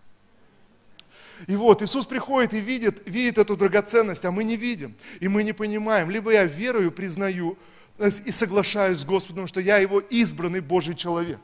[1.48, 5.44] И вот Иисус приходит и видит, видит эту драгоценность, а мы не видим, и мы
[5.44, 6.10] не понимаем.
[6.10, 7.56] Либо я верую, признаю э,
[8.00, 11.40] и соглашаюсь с Господом, что я Его избранный Божий человек.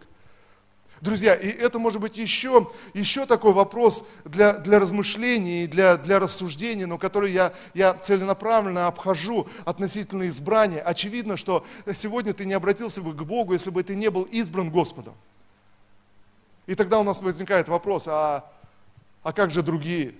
[1.01, 6.85] Друзья, и это может быть еще, еще такой вопрос для, для размышлений, для, для рассуждений,
[6.85, 10.81] но который я, я целенаправленно обхожу относительно избрания.
[10.81, 14.71] Очевидно, что сегодня ты не обратился бы к Богу, если бы ты не был избран
[14.71, 15.13] Господом.
[16.67, 18.51] И тогда у нас возникает вопрос, а
[19.23, 20.15] а как же другие?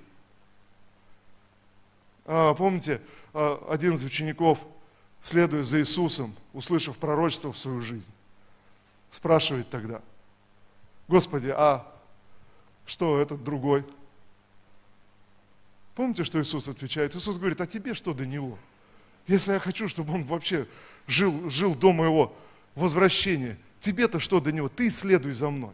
[2.25, 3.01] А, помните,
[3.33, 4.65] а, один из учеников,
[5.21, 8.11] следуя за Иисусом, услышав пророчество в свою жизнь,
[9.11, 10.01] спрашивает тогда,
[11.07, 11.85] Господи, а
[12.85, 13.83] что этот другой?
[15.95, 17.15] Помните, что Иисус отвечает?
[17.15, 18.57] Иисус говорит, а тебе что до него?
[19.27, 20.67] Если я хочу, чтобы он вообще
[21.07, 22.33] жил, жил до моего
[22.75, 24.69] возвращения, тебе-то что до него?
[24.69, 25.73] Ты следуй за мной.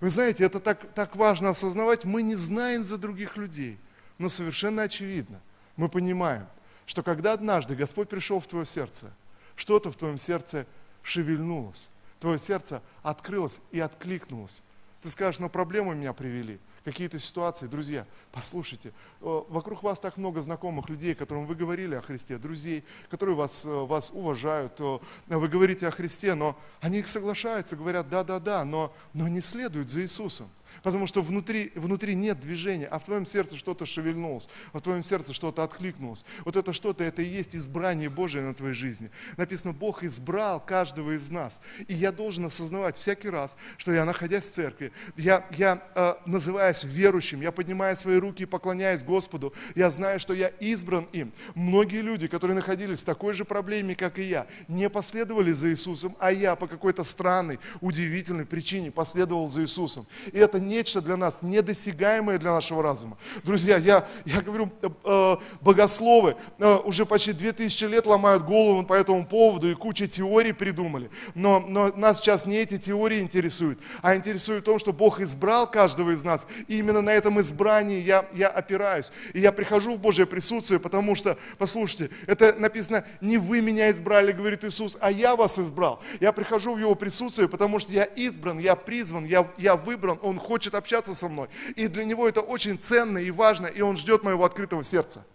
[0.00, 2.04] Вы знаете, это так, так важно осознавать.
[2.04, 3.78] Мы не знаем за других людей,
[4.18, 5.40] но совершенно очевидно.
[5.76, 6.46] Мы понимаем,
[6.88, 9.12] что когда однажды Господь пришел в твое сердце,
[9.56, 10.66] что-то в твоем сердце
[11.02, 14.62] шевельнулось, твое сердце открылось и откликнулось.
[15.02, 17.66] Ты скажешь, но проблемы меня привели какие-то ситуации.
[17.66, 22.82] Друзья, послушайте, э, вокруг вас так много знакомых людей, которым вы говорили о Христе, друзей,
[23.10, 28.64] которые вас, э, вас уважают, э, вы говорите о Христе, но они соглашаются, говорят, да-да-да,
[28.64, 30.48] но, но не следуют за Иисусом.
[30.82, 35.02] Потому что внутри, внутри нет движения, а в твоем сердце что-то шевельнулось, а в твоем
[35.02, 36.24] сердце что-то откликнулось.
[36.44, 39.10] Вот это что-то, это и есть избрание Божие на твоей жизни.
[39.36, 41.60] Написано, Бог избрал каждого из нас.
[41.86, 46.84] И я должен осознавать всякий раз, что я, находясь в церкви, я, я э, называясь
[46.84, 51.32] верующим, я поднимаю свои руки и поклоняюсь Господу, я знаю, что я избран им.
[51.54, 56.16] Многие люди, которые находились в такой же проблеме, как и я, не последовали за Иисусом,
[56.18, 60.06] а я по какой-то странной, удивительной причине последовал за Иисусом.
[60.32, 63.16] И это нечто для нас недосягаемое для нашего разума.
[63.42, 68.94] Друзья, я, я говорю, э, э богословы э, уже почти 2000 лет ломают голову по
[68.94, 71.10] этому поводу и куча теорий придумали.
[71.34, 76.10] Но, но нас сейчас не эти теории интересуют, а интересует то, что Бог избрал каждого
[76.10, 76.46] из нас.
[76.68, 79.10] И именно на этом избрании я, я опираюсь.
[79.32, 84.32] И я прихожу в Божье присутствие, потому что, послушайте, это написано, не вы меня избрали,
[84.32, 86.00] говорит Иисус, а я вас избрал.
[86.20, 90.38] Я прихожу в Его присутствие, потому что я избран, я призван, я, я выбран, Он
[90.48, 91.48] хочет общаться со мной.
[91.76, 95.26] И для него это очень ценно и важно, и он ждет моего открытого сердца.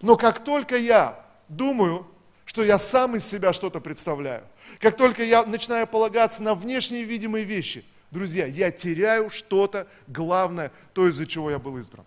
[0.00, 2.06] Но как только я думаю,
[2.44, 4.44] что я сам из себя что-то представляю,
[4.78, 11.08] как только я начинаю полагаться на внешние видимые вещи, друзья, я теряю что-то главное, то,
[11.08, 12.04] из-за чего я был избран.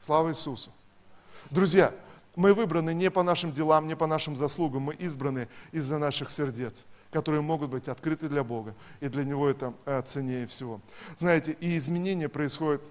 [0.00, 0.72] Слава Иисусу.
[1.50, 1.92] Друзья,
[2.34, 6.86] мы выбраны не по нашим делам, не по нашим заслугам, мы избраны из-за наших сердец
[7.16, 10.82] которые могут быть открыты для Бога, и для Него это э, ценнее всего.
[11.16, 12.82] Знаете, и изменения происходят,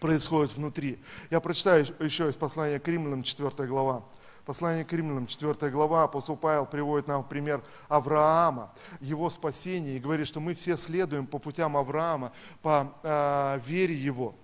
[0.00, 0.98] происходят внутри.
[1.30, 4.02] Я прочитаю еще из послания к римлянам, 4 глава.
[4.44, 10.26] Послание к римлянам, 4 глава, апостол Павел приводит нам пример Авраама, его спасения, и говорит,
[10.26, 14.34] что мы все следуем по путям Авраама, по э, вере его.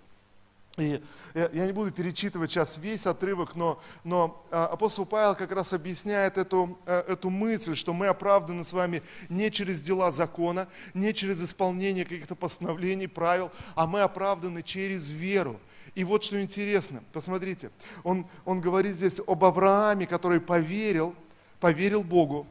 [0.77, 1.01] И
[1.35, 6.37] я не буду перечитывать сейчас весь отрывок, но, но а, апостол Павел как раз объясняет
[6.37, 11.45] эту, э, эту мысль, что мы оправданы с вами не через дела закона, не через
[11.45, 15.61] исполнение каких-то постановлений, правил, а мы оправданы через веру.
[15.95, 17.71] И вот что интересно, посмотрите,
[18.03, 21.15] он, он говорит здесь об Аврааме, который поверил,
[21.61, 22.49] поверил Богу.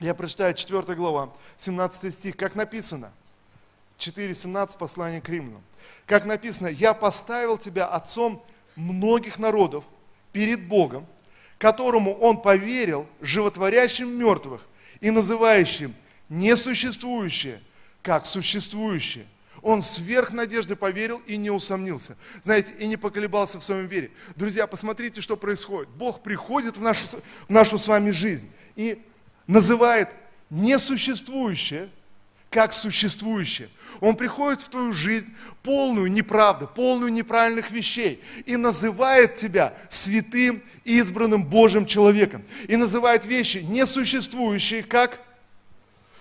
[0.00, 3.12] Я прочитаю 4 глава, 17 стих, как написано,
[3.98, 5.62] 4.17 послание к римлянам.
[6.06, 8.44] Как написано, я поставил тебя отцом
[8.76, 9.84] многих народов
[10.32, 11.06] перед Богом,
[11.58, 14.66] которому он поверил, животворящим мертвых
[15.00, 15.94] и называющим
[16.28, 17.60] несуществующее,
[18.02, 19.26] как существующее.
[19.60, 22.16] Он сверх надежды поверил и не усомнился.
[22.40, 24.12] Знаете, и не поколебался в своем вере.
[24.36, 25.88] Друзья, посмотрите, что происходит.
[25.90, 27.06] Бог приходит в нашу,
[27.48, 29.02] в нашу с вами жизнь и
[29.48, 30.10] называет
[30.48, 31.90] несуществующее
[32.50, 33.68] как существующее.
[34.00, 35.28] Он приходит в твою жизнь
[35.62, 42.42] полную неправду, полную неправильных вещей и называет тебя святым, избранным Божьим человеком.
[42.68, 45.20] И называет вещи несуществующие как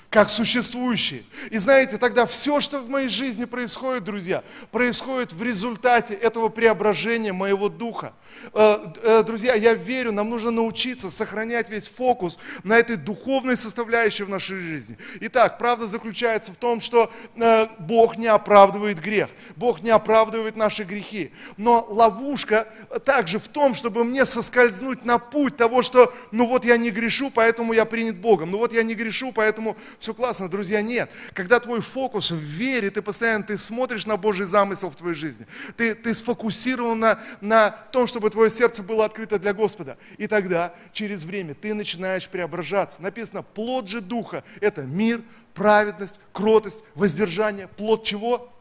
[0.10, 1.24] как существующие.
[1.50, 7.34] И знаете, тогда все, что в моей жизни происходит, друзья, происходит в результате этого преображения
[7.34, 8.14] моего духа.
[8.54, 14.24] Э, э, друзья, я верю, нам нужно научиться сохранять весь фокус на этой духовной составляющей
[14.24, 14.98] в нашей жизни.
[15.22, 20.84] Итак, правда заключается в том, что э, Бог не оправдывает грех, Бог не оправдывает наши
[20.84, 21.34] грехи.
[21.58, 22.70] Но ловушка
[23.04, 27.30] также в том, чтобы мне соскользнуть на путь того, что ну вот я не грешу,
[27.30, 31.10] поэтому я принят Богом, ну вот я не грешу, поэтому все классно, друзья, нет.
[31.34, 35.48] Когда твой фокус в вере, ты постоянно ты смотришь на Божий замысел в твоей жизни,
[35.76, 39.98] ты, ты сфокусирован на, на том, чтобы твое сердце было открыто для Господа.
[40.18, 43.02] И тогда, через время, ты начинаешь преображаться.
[43.02, 47.68] Написано, плод же Духа– это мир, праведность, кротость, воздержание.
[47.68, 48.54] Плод чего?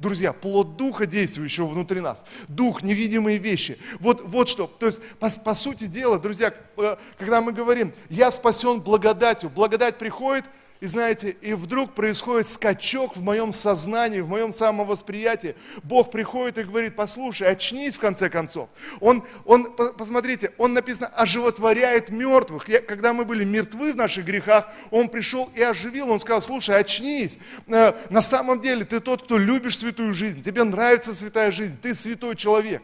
[0.00, 2.24] Друзья, плод Духа, действующего внутри нас.
[2.48, 3.78] Дух, невидимые вещи.
[3.98, 4.66] Вот, вот что.
[4.66, 9.98] То есть, по, по сути дела, друзья, э, когда мы говорим, я спасен благодатью, благодать
[9.98, 10.46] приходит–
[10.80, 15.54] и знаете, и вдруг происходит скачок в моем сознании, в моем самовосприятии.
[15.82, 18.70] Бог приходит и говорит, послушай, очнись в конце концов.
[18.98, 22.68] Он, он посмотрите, он написано, оживотворяет мертвых.
[22.68, 26.10] Я, когда мы были мертвы в наших грехах, он пришел и оживил.
[26.10, 27.38] Он сказал, слушай, очнись.
[27.66, 31.94] Э, на самом деле ты тот, кто любишь святую жизнь, тебе нравится святая жизнь, ты
[31.94, 32.82] святой человек.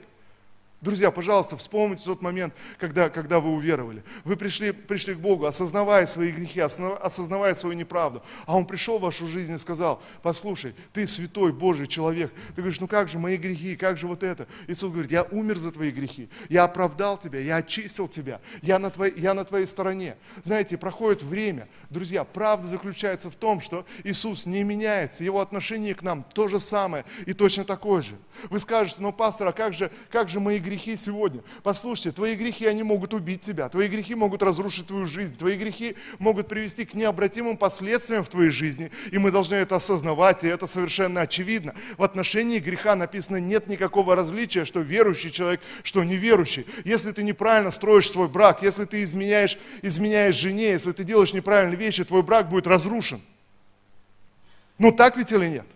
[0.83, 4.05] Друзья, пожалуйста, вспомните тот момент, когда, когда вы уверовали.
[4.25, 8.23] Вы пришли, пришли к Богу, осознавая свои грехи, осознавая свою неправду.
[8.45, 12.31] А Он пришел в вашу жизнь и сказал, послушай, ты святой Божий человек.
[12.55, 14.47] Ты говоришь, ну как же мои грехи, как же вот это?
[14.67, 18.91] Иисус говорит, я умер за твои грехи, я оправдал тебя, я очистил тебя, я на,
[18.91, 20.19] твоей, я на твоей стороне.
[20.43, 21.69] Знаете, проходит время.
[21.89, 26.59] Друзья, правда заключается в том, что Иисус не меняется, Его отношение к нам то же
[26.59, 28.19] самое и точно такое же.
[28.51, 31.43] Вы скажете, ну пастор, а как же, как же мои грехи сегодня.
[31.63, 35.97] Послушайте, твои грехи, они могут убить тебя, твои грехи могут разрушить твою жизнь, твои грехи
[36.19, 40.67] могут привести к необратимым последствиям в твоей жизни, и мы должны это осознавать, и это
[40.67, 41.75] совершенно очевидно.
[41.97, 46.67] В отношении греха написано, нет никакого различия, что верующий человек, что неверующий.
[46.85, 51.79] Если ты неправильно строишь свой брак, если ты изменяешь, изменяешь жене, если ты делаешь неправильные
[51.79, 53.21] вещи, твой брак будет разрушен.
[54.79, 55.67] Ну так ведь или нет?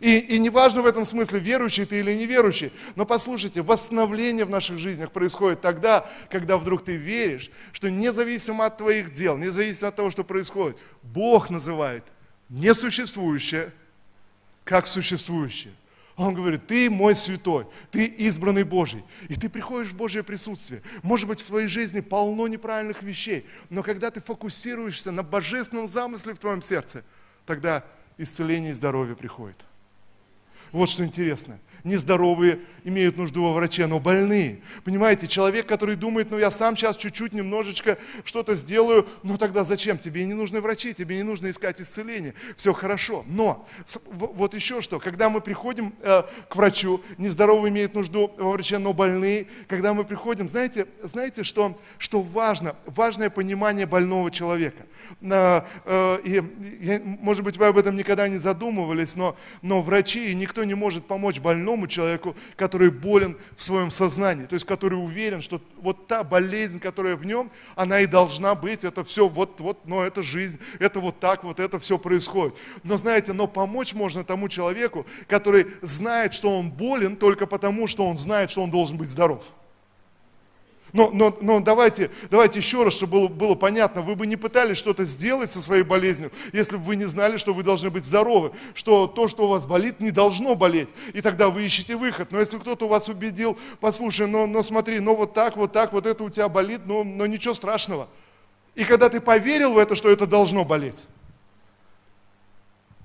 [0.00, 4.78] И, и неважно в этом смысле, верующий ты или неверующий, но послушайте, восстановление в наших
[4.78, 10.10] жизнях происходит тогда, когда вдруг ты веришь, что независимо от твоих дел, независимо от того,
[10.10, 12.04] что происходит, Бог называет
[12.48, 13.72] несуществующее
[14.64, 15.72] как существующее.
[16.16, 19.04] Он говорит, ты мой святой, ты избранный Божий.
[19.28, 20.82] И ты приходишь в Божье присутствие.
[21.02, 26.34] Может быть, в твоей жизни полно неправильных вещей, но когда ты фокусируешься на божественном замысле
[26.34, 27.04] в твоем сердце,
[27.44, 27.84] тогда
[28.16, 29.58] исцеление и здоровье приходит.
[30.72, 34.60] Вот что интересно нездоровые имеют нужду во враче, но больные.
[34.84, 39.98] Понимаете, человек, который думает, ну я сам сейчас чуть-чуть, немножечко что-то сделаю, ну тогда зачем?
[39.98, 42.34] Тебе не нужны врачи, тебе не нужно искать исцеление.
[42.56, 43.24] Все хорошо.
[43.26, 43.66] Но
[44.10, 48.92] вот еще что, когда мы приходим э, к врачу, нездоровые имеют нужду во враче, но
[48.92, 52.76] больные, когда мы приходим, знаете, знаете что, что важно?
[52.86, 54.84] Важное понимание больного человека.
[55.22, 60.34] Э, э, и, может быть, вы об этом никогда не задумывались, но, но врачи, и
[60.34, 64.94] никто не может помочь больному, больному человеку, который болен в своем сознании, то есть который
[64.94, 69.60] уверен, что вот та болезнь, которая в нем, она и должна быть, это все вот,
[69.60, 72.56] вот, но это жизнь, это вот так, вот это все происходит.
[72.82, 78.06] Но знаете, но помочь можно тому человеку, который знает, что он болен только потому, что
[78.06, 79.44] он знает, что он должен быть здоров.
[80.96, 84.78] Но, но, но давайте, давайте еще раз, чтобы было, было понятно, вы бы не пытались
[84.78, 88.52] что-то сделать со своей болезнью, если бы вы не знали, что вы должны быть здоровы,
[88.72, 90.88] что то, что у вас болит, не должно болеть.
[91.12, 92.32] И тогда вы ищете выход.
[92.32, 96.06] Но если кто-то вас убедил, послушай, но, но смотри, ну вот так, вот так, вот
[96.06, 98.08] это у тебя болит, но, но ничего страшного.
[98.74, 101.04] И когда ты поверил в это, что это должно болеть,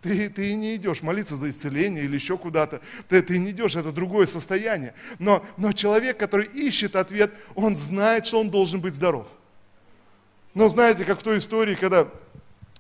[0.02, 2.82] ты, ты не идешь молиться за исцеление или еще куда-то.
[3.08, 4.94] Ты, ты не идешь, это другое состояние.
[5.20, 9.28] Но, но человек, который ищет ответ, он знает, что он должен быть здоров.
[10.54, 12.08] Но знаете, как в той истории, когда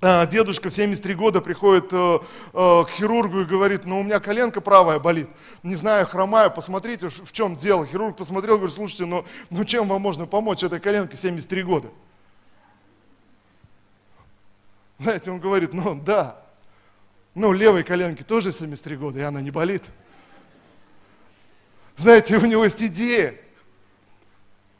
[0.01, 2.19] а, дедушка в 73 года приходит э,
[2.53, 5.29] э, к хирургу и говорит, ну у меня коленка правая болит,
[5.61, 7.85] не знаю, хромаю, посмотрите, в, в чем дело.
[7.85, 11.89] Хирург посмотрел говорит, слушайте, ну, ну чем вам можно помочь этой коленке 73 года?
[14.97, 16.40] Знаете, он говорит, ну да,
[17.33, 19.83] Ну, левой коленки тоже 73 года, и она не болит.
[21.95, 23.35] Знаете, у него есть идея,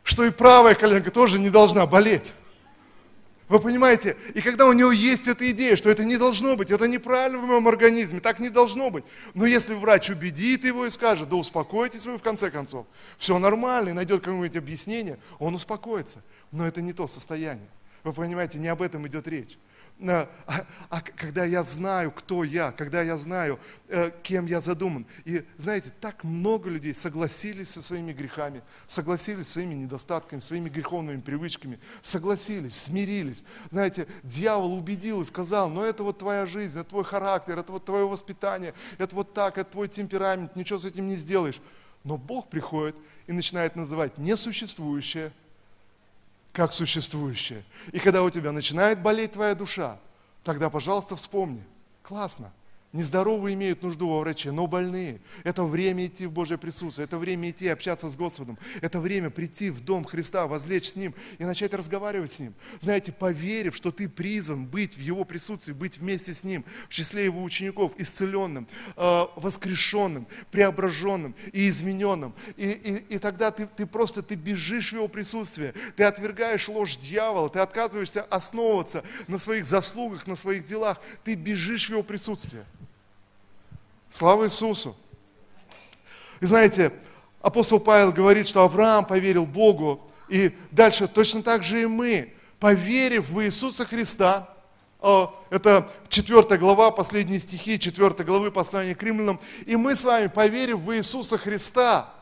[0.04, 2.34] что и правая коленка тоже не должна болеть.
[3.48, 4.16] Вы понимаете?
[4.34, 7.44] И когда у него есть эта идея, что это не должно быть, это неправильно в
[7.44, 9.04] моем организме, так не должно быть.
[9.34, 12.86] Но если врач убедит его и скажет, да успокойтесь вы в конце концов,
[13.18, 16.22] все нормально, и найдет какое-нибудь объяснение, он успокоится.
[16.54, 17.68] Но это не то состояние.
[18.04, 19.58] Вы понимаете, не об этом идет речь.
[20.08, 20.28] А,
[20.90, 25.06] а когда я знаю, кто я, когда я знаю, э, кем я задуман.
[25.26, 31.22] И знаете, так много людей согласились со своими грехами, согласились со своими недостатками, своими греховными
[31.22, 33.44] привычками, согласились, смирились.
[33.70, 37.86] Знаете, дьявол убедил и сказал, ну это вот твоя жизнь, это твой характер, это вот
[37.86, 41.62] твое воспитание, это вот так, это твой темперамент, ничего с этим не сделаешь.
[42.04, 42.96] Но Бог приходит
[43.28, 45.32] и начинает называть несуществующее
[46.54, 47.64] как существующее.
[47.92, 49.98] И когда у тебя начинает болеть твоя душа,
[50.44, 51.64] тогда, пожалуйста, вспомни.
[52.04, 52.52] Классно.
[52.94, 55.22] Нездоровые имеют нужду во враче, но больные.
[55.46, 59.70] Это время идти в Божье присутствие, это время идти общаться с Господом, это время прийти
[59.70, 62.54] в дом Христа, возлечь с Ним и начать разговаривать с Ним.
[62.82, 67.24] Знаете, поверив, что ты призван быть в Его присутствии, быть вместе с Ним, в числе
[67.24, 68.68] Его учеников, исцеленным,
[68.98, 72.34] э, воскрешенным, преображенным и измененным.
[72.58, 76.98] И, и, и тогда ты, ты просто ты бежишь в Его присутствие, ты отвергаешь ложь
[76.98, 82.66] дьявола, ты отказываешься основываться на своих заслугах, на своих делах, ты бежишь в Его присутствие.
[84.12, 84.94] Слава Иисусу!
[86.42, 86.92] И знаете,
[87.42, 93.30] апостол Павел говорит, что Авраам поверил Богу, и дальше точно так же и мы, поверив
[93.30, 94.50] в Иисуса Христа,
[95.00, 100.28] а, это 4 глава, последние стихи 4 главы послания к римлянам, и мы с вами,
[100.28, 102.14] поверив в Иисуса Христа,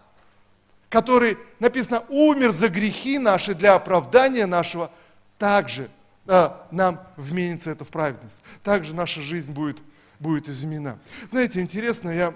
[0.89, 4.91] который, написано, умер за грехи наши для оправдания нашего,
[5.39, 5.89] также
[6.27, 8.43] а, нам вменится это в праведность.
[8.63, 9.79] Также наша жизнь будет
[10.19, 10.99] будет изменена.
[11.27, 12.33] Знаете, интересно, я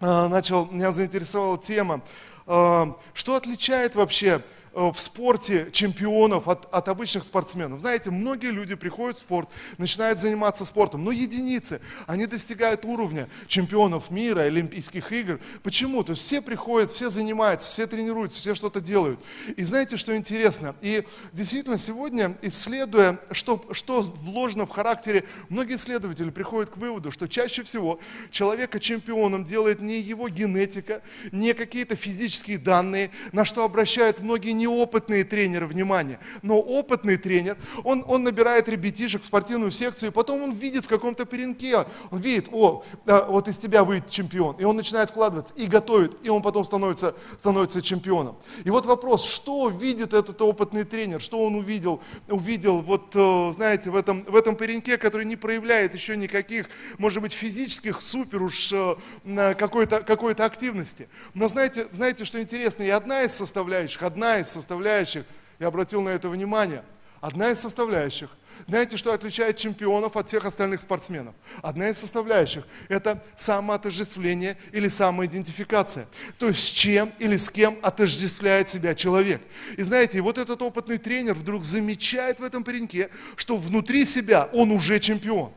[0.00, 2.02] а, начал, меня заинтересовала тема,
[2.46, 4.42] а, что отличает вообще
[4.74, 7.80] в спорте чемпионов от, от обычных спортсменов.
[7.80, 9.48] Знаете, многие люди приходят в спорт,
[9.78, 15.38] начинают заниматься спортом, но единицы, они достигают уровня чемпионов мира, Олимпийских игр.
[15.62, 16.02] Почему?
[16.02, 19.20] То есть все приходят, все занимаются, все тренируются, все что-то делают.
[19.56, 20.74] И знаете, что интересно?
[20.80, 27.28] И действительно, сегодня, исследуя, что, что вложено в характере, многие исследователи приходят к выводу, что
[27.28, 28.00] чаще всего
[28.30, 34.63] человека чемпионом делает не его генетика, не какие-то физические данные, на что обращают многие не
[34.64, 40.42] неопытные тренеры, внимание, но опытный тренер, он, он набирает ребятишек в спортивную секцию, и потом
[40.42, 44.76] он видит в каком-то перенке, он видит, о, вот из тебя выйдет чемпион, и он
[44.76, 48.36] начинает вкладываться, и готовит, и он потом становится, становится чемпионом.
[48.64, 53.90] И вот вопрос, что видит этот опытный тренер, что он увидел, увидел вот, э, знаете,
[53.90, 58.72] в этом, в этом пареньке, который не проявляет еще никаких, может быть, физических супер уж
[58.72, 61.08] э, какой-то какой активности.
[61.34, 65.24] Но знаете, знаете, что интересно, и одна из составляющих, одна из составляющих,
[65.58, 66.82] я обратил на это внимание,
[67.20, 68.30] одна из составляющих,
[68.66, 71.34] знаете, что отличает чемпионов от всех остальных спортсменов?
[71.60, 76.06] Одна из составляющих– это самоотождествление или самоидентификация.
[76.38, 79.42] То есть с чем или с кем отождествляет себя человек.
[79.76, 84.70] И знаете, вот этот опытный тренер вдруг замечает в этом пареньке, что внутри себя он
[84.70, 85.52] уже чемпион.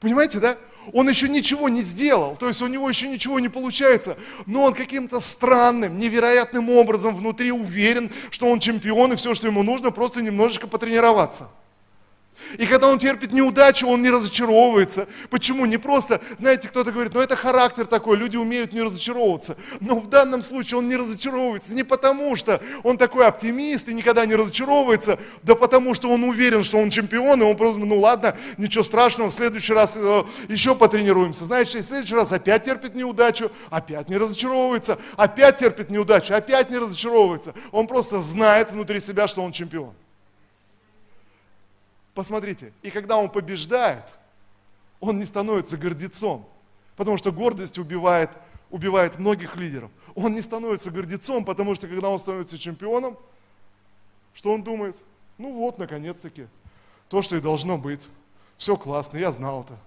[0.00, 0.56] Понимаете, да?
[0.92, 4.16] Он еще ничего не сделал, то есть у него еще ничего не получается,
[4.46, 9.62] но он каким-то странным, невероятным образом внутри уверен, что он чемпион и все, что ему
[9.62, 11.50] нужно, просто немножечко потренироваться.
[12.58, 15.08] И когда он терпит неудачу, он не разочаровывается.
[15.30, 15.66] Почему?
[15.66, 19.56] Не просто, знаете, кто-то говорит, ну это характер такой, люди умеют не разочаровываться.
[19.80, 24.26] Но в данном случае он не разочаровывается не потому, что он такой оптимист и никогда
[24.26, 28.36] не разочаровывается, да потому что он уверен, что он чемпион, и он просто, ну ладно,
[28.56, 31.44] ничего страшного, в следующий раз э, еще потренируемся.
[31.44, 36.78] Знаете, в следующий раз опять терпит неудачу, опять не разочаровывается, опять терпит неудачу, опять не
[36.78, 37.54] разочаровывается.
[37.72, 39.94] Он просто знает внутри себя, что он чемпион.
[42.20, 44.04] Посмотрите, и когда он побеждает,
[45.00, 46.46] он не становится гордецом,
[46.94, 48.28] потому что гордость убивает,
[48.68, 49.90] убивает многих лидеров.
[50.14, 53.16] Он не становится гордецом, потому что когда он становится чемпионом,
[54.34, 54.96] что он думает?
[55.38, 56.46] Ну вот, наконец-таки,
[57.08, 58.06] то, что и должно быть.
[58.58, 59.78] Все классно, я знал это.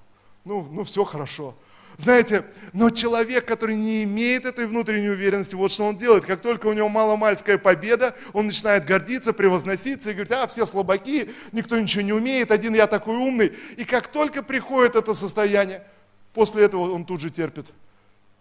[0.44, 1.54] Ну, ну все хорошо.
[1.98, 6.26] Знаете, но человек, который не имеет этой внутренней уверенности, вот что он делает.
[6.26, 11.30] Как только у него маломальская победа, он начинает гордиться, превозноситься и говорит, а, все слабаки,
[11.52, 13.54] никто ничего не умеет, один я такой умный.
[13.78, 15.84] И как только приходит это состояние,
[16.34, 17.68] после этого он тут же терпит,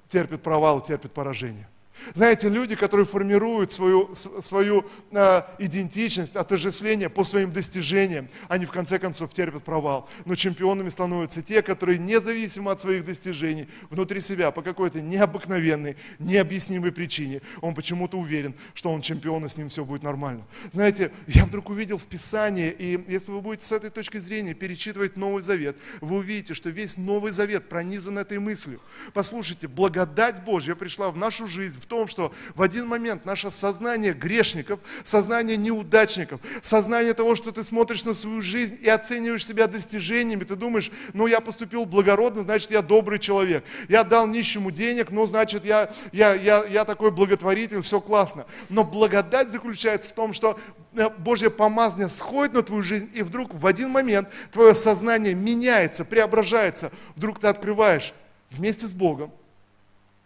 [0.08, 1.68] терпит провал, терпит поражение.
[2.14, 8.98] Знаете, люди, которые формируют свою, свою э, идентичность, отождествление по своим достижениям, они в конце
[8.98, 10.08] концов терпят провал.
[10.24, 16.92] Но чемпионами становятся те, которые независимо от своих достижений, внутри себя, по какой-то необыкновенной, необъяснимой
[16.92, 20.44] причине, он почему-то уверен, что он чемпион, и с ним все будет нормально.
[20.70, 25.16] Знаете, я вдруг увидел в Писании, и если вы будете с этой точки зрения перечитывать
[25.16, 28.80] Новый Завет, вы увидите, что весь Новый Завет пронизан этой мыслью.
[29.14, 34.12] Послушайте, благодать Божья пришла в нашу жизнь, в том, что в один момент наше сознание
[34.12, 40.44] грешников, сознание неудачников, сознание того, что ты смотришь на свою жизнь и оцениваешь себя достижениями,
[40.44, 43.64] ты думаешь, ну я поступил благородно, значит я добрый человек.
[43.88, 48.46] Я дал нищему денег, ну значит я, я, я, я такой благотворитель, все классно.
[48.68, 50.58] Но благодать заключается в том, что
[50.94, 56.04] э, Божье помазание сходит на твою жизнь, и вдруг в один момент твое сознание меняется,
[56.04, 56.92] преображается.
[57.16, 58.14] Вдруг ты открываешь
[58.50, 59.32] вместе с Богом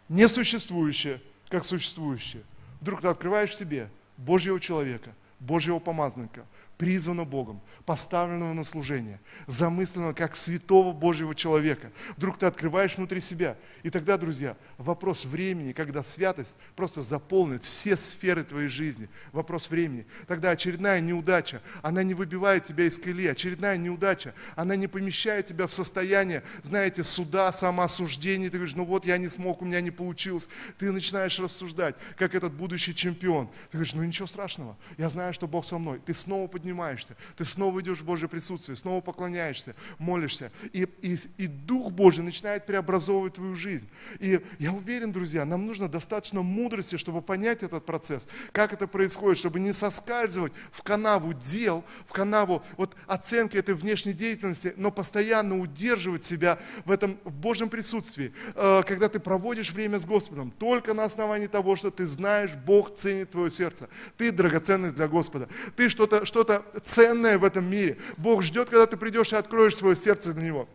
[0.09, 1.21] несуществующее
[1.57, 2.43] как существующее.
[2.83, 3.89] Вдруг ты открываешь в себе
[4.19, 6.45] Божьего человека, Божьего помазника,
[6.79, 11.91] призванного Богом, поставленного на служение, замысленного как святого Божьего человека.
[12.17, 13.57] Вдруг ты открываешь внутри себя.
[13.83, 19.09] И тогда, друзья, вопрос времени, когда святость просто заполнит все сферы твоей жизни.
[19.33, 20.07] Вопрос времени.
[20.27, 23.29] Тогда очередная неудача, она не выбивает тебя из колеи.
[23.29, 28.51] Очередная неудача, она не помещает тебя в состояние, знаете, суда, самоосуждения.
[28.51, 30.49] Ты говоришь, ну вот я не смог, у меня не получилось.
[30.79, 33.47] Ты начинаешь рассуждать, как этот будущий чемпион.
[33.71, 36.01] Ты говоришь, ну ничего страшного, я знаю, что Бог со мной.
[36.05, 41.47] Ты снова поднимаешься, ты снова идешь в Божье присутствие, снова поклоняешься, молишься, и, и, и
[41.47, 43.89] Дух Божий начинает преобразовывать твою жизнь.
[44.19, 49.39] И я уверен, друзья, нам нужно достаточно мудрости, чтобы понять этот процесс, как это происходит,
[49.39, 55.61] чтобы не соскальзывать в канаву дел, в канаву вот оценки этой внешней деятельности, но постоянно
[55.61, 60.95] удерживать себя в этом в Божьем присутствии, э, когда ты проводишь время с Господом, только
[60.95, 63.89] на основании того, что ты знаешь, Бог ценит твое сердце.
[64.17, 65.49] Ты драгоценность для Господа.
[65.77, 67.99] Ты что-то что ценное в этом мире.
[68.17, 70.69] Бог ждет, когда ты придешь и откроешь свое сердце для Него.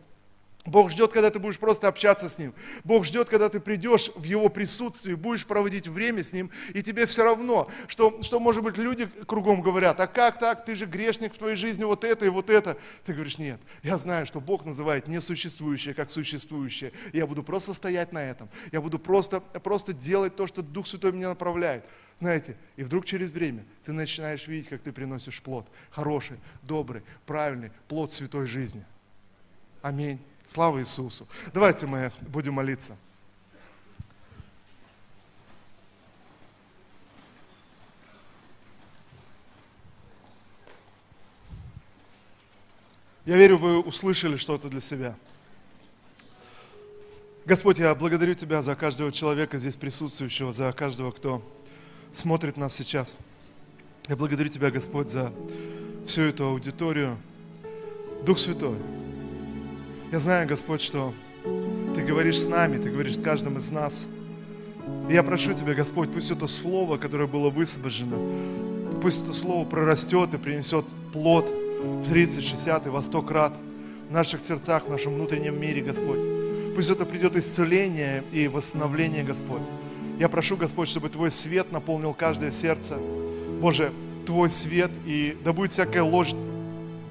[0.64, 2.54] Бог ждет, когда ты будешь просто общаться с Ним.
[2.84, 7.06] Бог ждет, когда ты придешь в Его присутствие, будешь проводить время с Ним, и тебе
[7.06, 11.34] все равно, что, что может быть, люди кругом говорят, а как так, ты же грешник
[11.34, 12.78] в твоей жизни, вот это и вот это.
[13.04, 16.92] Ты говоришь, нет, я знаю, что Бог называет несуществующее как существующее.
[17.12, 18.48] Я буду просто стоять на этом.
[18.70, 21.84] Я буду просто, просто делать то, что Дух Святой меня направляет.
[22.16, 25.66] Знаете, и вдруг через время ты начинаешь видеть, как ты приносишь плод.
[25.90, 28.84] Хороший, добрый, правильный, плод святой жизни.
[29.80, 30.20] Аминь.
[30.44, 31.26] Слава Иисусу.
[31.52, 32.96] Давайте мы будем молиться.
[43.24, 45.16] Я верю, вы услышали что-то для себя.
[47.44, 51.42] Господь, я благодарю Тебя за каждого человека здесь присутствующего, за каждого, кто
[52.12, 53.16] смотрит нас сейчас.
[54.08, 55.32] Я благодарю Тебя, Господь, за
[56.06, 57.16] всю эту аудиторию.
[58.24, 58.76] Дух Святой,
[60.12, 61.12] я знаю, Господь, что
[61.94, 64.06] Ты говоришь с нами, Ты говоришь с каждым из нас.
[65.08, 68.16] И я прошу Тебя, Господь, пусть это слово, которое было высвобождено,
[69.00, 73.52] пусть это слово прорастет и принесет плод в 30, 60 и во 100 крат
[74.08, 76.20] в наших сердцах, в нашем внутреннем мире, Господь.
[76.74, 79.62] Пусть это придет исцеление и восстановление, Господь.
[80.22, 82.96] Я прошу, Господь, чтобы Твой свет наполнил каждое сердце.
[83.60, 83.90] Боже,
[84.24, 86.32] Твой свет, и да будет всякая ложь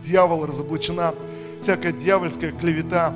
[0.01, 1.13] дьявола разоблачена,
[1.59, 3.13] всякая дьявольская клевета,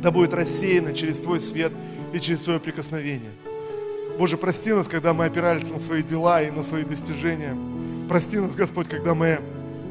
[0.00, 1.72] да будет рассеяна через Твой свет
[2.12, 3.32] и через Твое прикосновение.
[4.16, 7.56] Боже, прости нас, когда мы опирались на свои дела и на свои достижения.
[8.08, 9.40] Прости нас, Господь, когда мы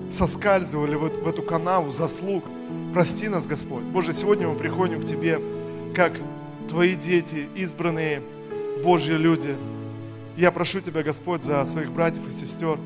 [0.09, 2.45] соскальзывали в, в эту канаву заслуг.
[2.93, 3.84] Прости нас, Господь.
[3.84, 5.41] Боже, сегодня мы приходим к Тебе,
[5.93, 6.13] как
[6.70, 8.22] Твои дети, избранные,
[8.84, 9.55] Божьи люди.
[10.38, 12.80] Я прошу Тебя, Господь, за своих братьев и сестер,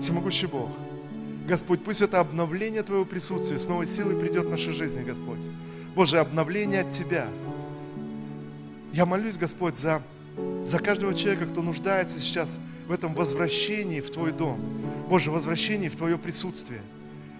[0.00, 0.68] всемогущий Бог.
[1.48, 5.48] Господь, пусть это обновление Твоего присутствия с новой силой придет в нашей жизни, Господь.
[5.94, 7.28] Боже, обновление от Тебя.
[8.92, 10.02] Я молюсь, Господь, за,
[10.64, 14.58] за каждого человека, кто нуждается сейчас в этом возвращении в Твой дом.
[15.08, 16.80] Боже, возвращении в Твое присутствие.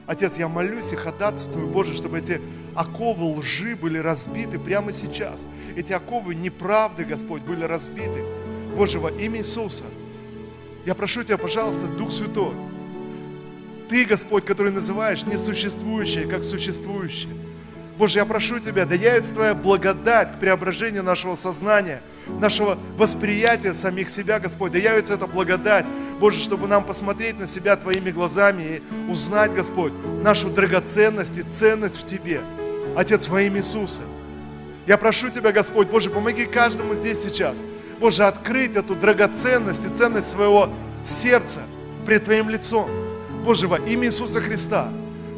[0.07, 2.41] Отец, я молюсь и ходатайствую, Боже, чтобы эти
[2.77, 5.47] оковы лжи были разбиты прямо сейчас.
[5.75, 8.25] Эти оковы неправды, Господь, были разбиты.
[8.77, 9.85] Боже, во имя Иисуса,
[10.85, 12.55] я прошу Тебя, пожалуйста, Дух Святой,
[13.89, 17.33] Ты, Господь, который называешь несуществующее, как существующее.
[17.99, 24.11] Боже, я прошу Тебя, да явится Твоя благодать к преображению нашего сознания, нашего восприятия самих
[24.11, 24.73] себя, Господь.
[24.73, 25.87] Да явится эта благодать,
[26.21, 31.97] Боже, чтобы нам посмотреть на себя Твоими глазами и узнать, Господь, нашу драгоценность и ценность
[32.01, 32.41] в Тебе.
[32.97, 34.03] Отец, во имя Иисуса,
[34.87, 37.67] Я прошу Тебя, Господь, Боже, помоги каждому здесь сейчас,
[38.01, 40.71] Боже, открыть эту драгоценность и ценность своего
[41.05, 41.61] сердца
[42.05, 42.89] пред Твоим лицом.
[43.45, 44.89] Боже, во имя Иисуса Христа,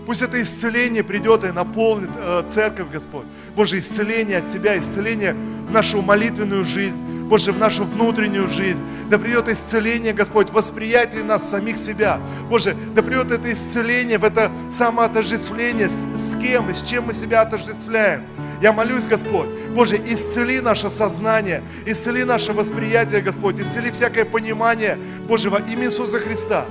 [0.09, 3.26] Пусть это исцеление придет и наполнит э, церковь, Господь.
[3.55, 5.36] Боже, исцеление от Тебя, исцеление
[5.69, 6.99] в нашу молитвенную жизнь,
[7.29, 8.81] Боже, в нашу внутреннюю жизнь.
[9.11, 12.21] Да придет исцеление, Господь, в восприятии нас, самих себя.
[12.49, 17.12] Боже, да придет это исцеление в это самоотождествление, с, с кем и с чем мы
[17.12, 18.25] себя отождествляем.
[18.62, 24.99] Я молюсь, Господь, Боже, исцели наше сознание, исцели наше восприятие, Господь, исцели всякое понимание,
[25.29, 26.64] Боже, во имя Иисуса Христа.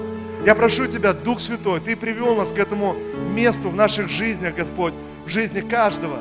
[0.45, 2.95] Я прошу Тебя, Дух Святой, Ты привел нас к этому
[3.34, 4.93] месту в наших жизнях, Господь,
[5.26, 6.20] в жизни каждого.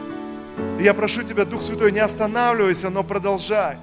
[0.78, 3.76] И я прошу Тебя, Дух Святой, не останавливайся, но продолжай.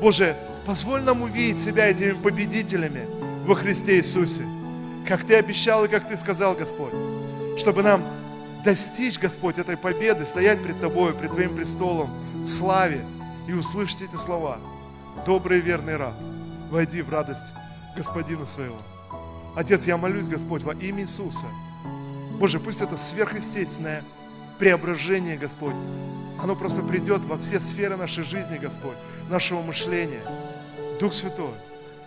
[0.00, 0.36] Боже,
[0.66, 3.06] позволь нам увидеть себя этими победителями
[3.46, 4.42] во Христе Иисусе,
[5.06, 6.92] как Ты обещал и как Ты сказал, Господь,
[7.58, 8.02] чтобы нам
[8.64, 13.04] достичь, Господь, этой победы, стоять пред Тобой, пред Твоим престолом в славе
[13.46, 14.58] и услышать эти слова.
[15.24, 16.14] Добрый и верный раб,
[16.70, 17.46] войди в радость
[17.96, 18.76] Господина своего.
[19.54, 21.46] Отец, я молюсь, Господь, во имя Иисуса.
[22.38, 24.02] Боже, пусть это сверхъестественное
[24.58, 25.74] преображение, Господь,
[26.42, 28.96] оно просто придет во все сферы нашей жизни, Господь,
[29.28, 30.22] нашего мышления.
[31.00, 31.54] Дух Святой,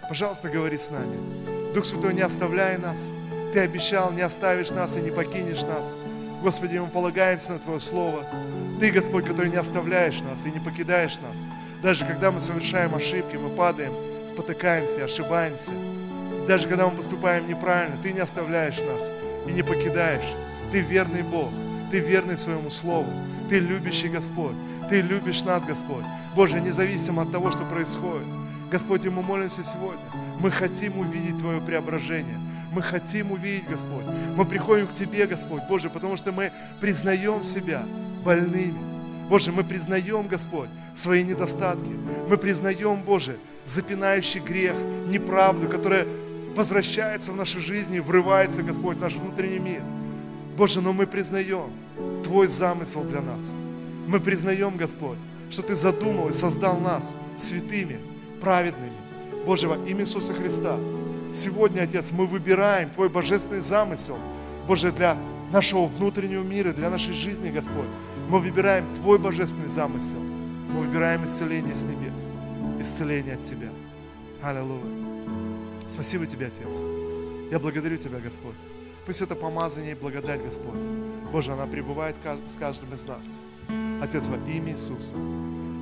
[0.08, 1.74] пожалуйста, говори с нами.
[1.74, 3.08] Дух Святой, не оставляй нас.
[3.54, 5.96] Ты обещал, не оставишь нас и не покинешь нас.
[6.42, 8.24] Господи, мы полагаемся на Твое Слово.
[8.80, 11.46] Ты, Господь, который не оставляешь нас и не покидаешь нас.
[11.82, 13.94] Даже когда мы совершаем ошибки, мы падаем,
[14.28, 15.72] спотыкаемся, ошибаемся.
[16.48, 19.12] Даже когда мы поступаем неправильно, Ты не оставляешь нас
[19.48, 20.34] и не покидаешь.
[20.72, 21.50] Ты верный Бог,
[21.92, 23.10] Ты верный своему Слову,
[23.50, 24.56] Ты любящий Господь,
[24.90, 26.04] Ты любишь нас, Господь.
[26.36, 28.28] Боже, независимо от того, что происходит.
[28.72, 30.04] Господь, и мы молимся сегодня.
[30.40, 32.38] Мы хотим увидеть Твое преображение.
[32.72, 34.06] Мы хотим увидеть, Господь.
[34.36, 37.84] Мы приходим к Тебе, Господь, Боже, потому что мы признаем себя
[38.24, 38.78] больными.
[39.28, 41.92] Боже, мы признаем, Господь, свои недостатки.
[42.30, 44.76] Мы признаем, Боже, запинающий грех,
[45.08, 46.06] неправду, которая
[46.56, 49.82] возвращается в нашей жизни, врывается, Господь, в наш внутренний мир.
[50.60, 51.72] Боже, но мы признаем
[52.22, 53.54] Твой замысел для нас.
[54.08, 55.18] Мы признаем, Господь,
[55.50, 57.98] что Ты задумал и создал нас святыми,
[58.42, 58.92] праведными.
[59.46, 60.78] Боже, во имя Иисуса Христа,
[61.32, 64.18] сегодня, Отец, мы выбираем Твой божественный замысел,
[64.68, 65.18] Боже, для
[65.54, 67.88] нашего внутреннего мира, для нашей жизни, Господь.
[68.28, 70.20] Мы выбираем Твой божественный замысел.
[70.20, 72.30] Мы выбираем исцеление с небес,
[72.82, 73.70] исцеление от Тебя.
[74.44, 74.84] Аллилуйя.
[75.88, 76.82] Спасибо Тебе, Отец.
[77.50, 78.56] Я благодарю Тебя, Господь.
[79.10, 80.84] Пусть это помазание и благодать, Господь.
[81.32, 83.40] Боже, она пребывает с каждым из нас.
[84.04, 85.16] Отец, во имя Иисуса.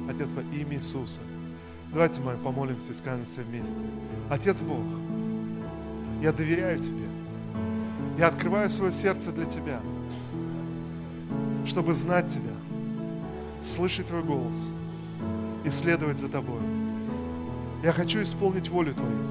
[0.09, 1.19] Отец, во имя Иисуса.
[1.91, 3.83] Давайте мы помолимся и скажем все вместе.
[4.29, 4.79] Отец Бог,
[6.21, 7.03] я доверяю Тебе.
[8.17, 9.81] Я открываю свое сердце для Тебя,
[11.65, 12.55] чтобы знать Тебя,
[13.61, 14.69] слышать Твой голос
[15.65, 16.61] и следовать за Тобой.
[17.83, 19.27] Я хочу исполнить волю Твою.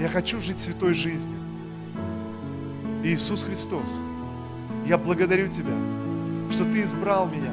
[0.00, 1.41] Я хочу жить святой жизнью.
[3.02, 4.00] Иисус Христос,
[4.86, 5.74] я благодарю Тебя,
[6.50, 7.52] что Ты избрал меня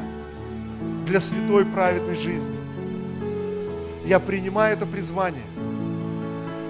[1.06, 2.56] для святой праведной жизни.
[4.06, 5.43] Я принимаю это призвание,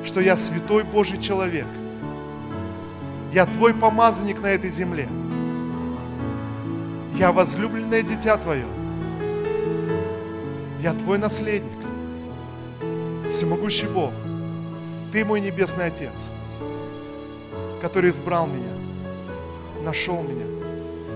[0.04, 1.68] что я святой Божий человек.
[3.34, 5.08] Я Твой помазанник на этой земле.
[7.16, 8.66] Я возлюбленное дитя Твое.
[10.82, 11.78] Я Твой наследник.
[13.30, 14.12] Всемогущий Бог–
[15.12, 16.30] ты мой небесный Отец,
[17.82, 18.74] который избрал меня,
[19.84, 20.46] нашел меня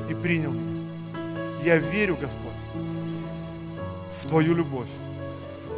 [0.10, 0.82] и принял меня.
[1.64, 2.52] Я верю, Господь,
[4.22, 4.88] в Твою любовь,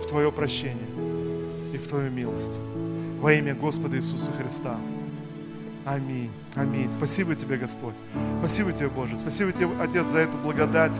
[0.01, 0.87] в Твое прощение
[1.73, 2.59] и в Твою милость.
[3.19, 4.77] Во имя Господа Иисуса Христа.
[5.85, 6.31] Аминь.
[6.55, 6.91] Аминь.
[6.91, 7.95] Спасибо Тебе, Господь.
[8.39, 9.17] Спасибо Тебе, Боже.
[9.17, 10.99] Спасибо Тебе, Отец, за эту благодать,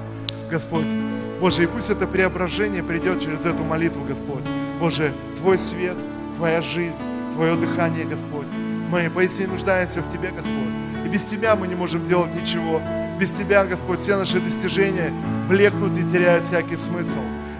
[0.49, 0.91] Господь.
[1.39, 4.43] Боже, и пусть это преображение придет через эту молитву, Господь.
[4.79, 5.97] Боже, Твой свет–
[6.36, 8.47] Твоя жизнь, Твое дыхание, Господь.
[8.95, 10.55] Мы поистине нуждаемся в Тебе, Господь.
[11.03, 12.81] И без Тебя мы не можем делать ничего.
[13.19, 15.11] Без Тебя, Господь, все наши достижения
[15.49, 17.19] блекнут и теряют всякий смысл.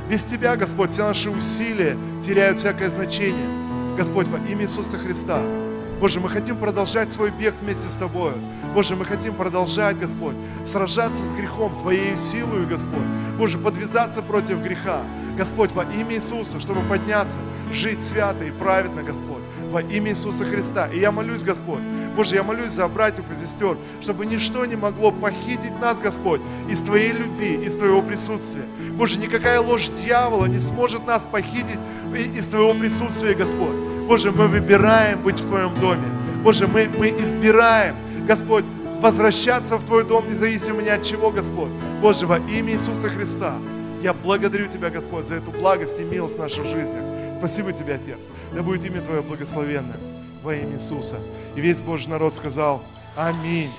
[0.10, 3.50] Без Тебя, Господь, все наши усилия теряют всякое значение.
[3.98, 5.42] Господь, во имя Иисуса Христа,
[6.00, 8.32] Боже, мы хотим продолжать свой бег вместе с Тобой.
[8.74, 13.04] Боже, мы хотим продолжать, Господь, сражаться с грехом Твоей силой, Господь.
[13.38, 15.02] Боже, подвязаться против греха.
[15.38, 17.40] Господь, во имя Иисуса, чтобы подняться,
[17.74, 19.35] жить свято и праведно, Господь,
[19.76, 20.88] во имя Иисуса Христа.
[20.88, 21.82] И я молюсь, Господь,
[22.16, 26.80] Боже, я молюсь за братьев и сестер, чтобы ничто не могло похитить нас, Господь, из
[26.80, 28.64] Твоей любви, из Твоего присутствия.
[28.94, 31.80] Боже, никакая ложь дьявола не сможет нас похитить
[32.38, 33.76] из Твоего присутствия, Господь.
[34.08, 36.08] Боже, мы выбираем быть в Твоем доме.
[36.42, 38.64] Боже, мы, мы избираем, Господь,
[39.02, 41.72] возвращаться в Твой дом, независимо ни от чего, Господь.
[42.02, 43.56] Боже, во имя Иисуса Христа,
[44.02, 47.04] я благодарю Тебя, Господь, за эту благость и милость в наших жизнях.
[47.48, 48.28] Спасибо Тебе, Отец.
[48.54, 50.00] Да будет имя Твое благословенное
[50.42, 51.18] во имя Иисуса.
[51.56, 52.84] И весь Божий народ сказал
[53.16, 53.70] Аминь.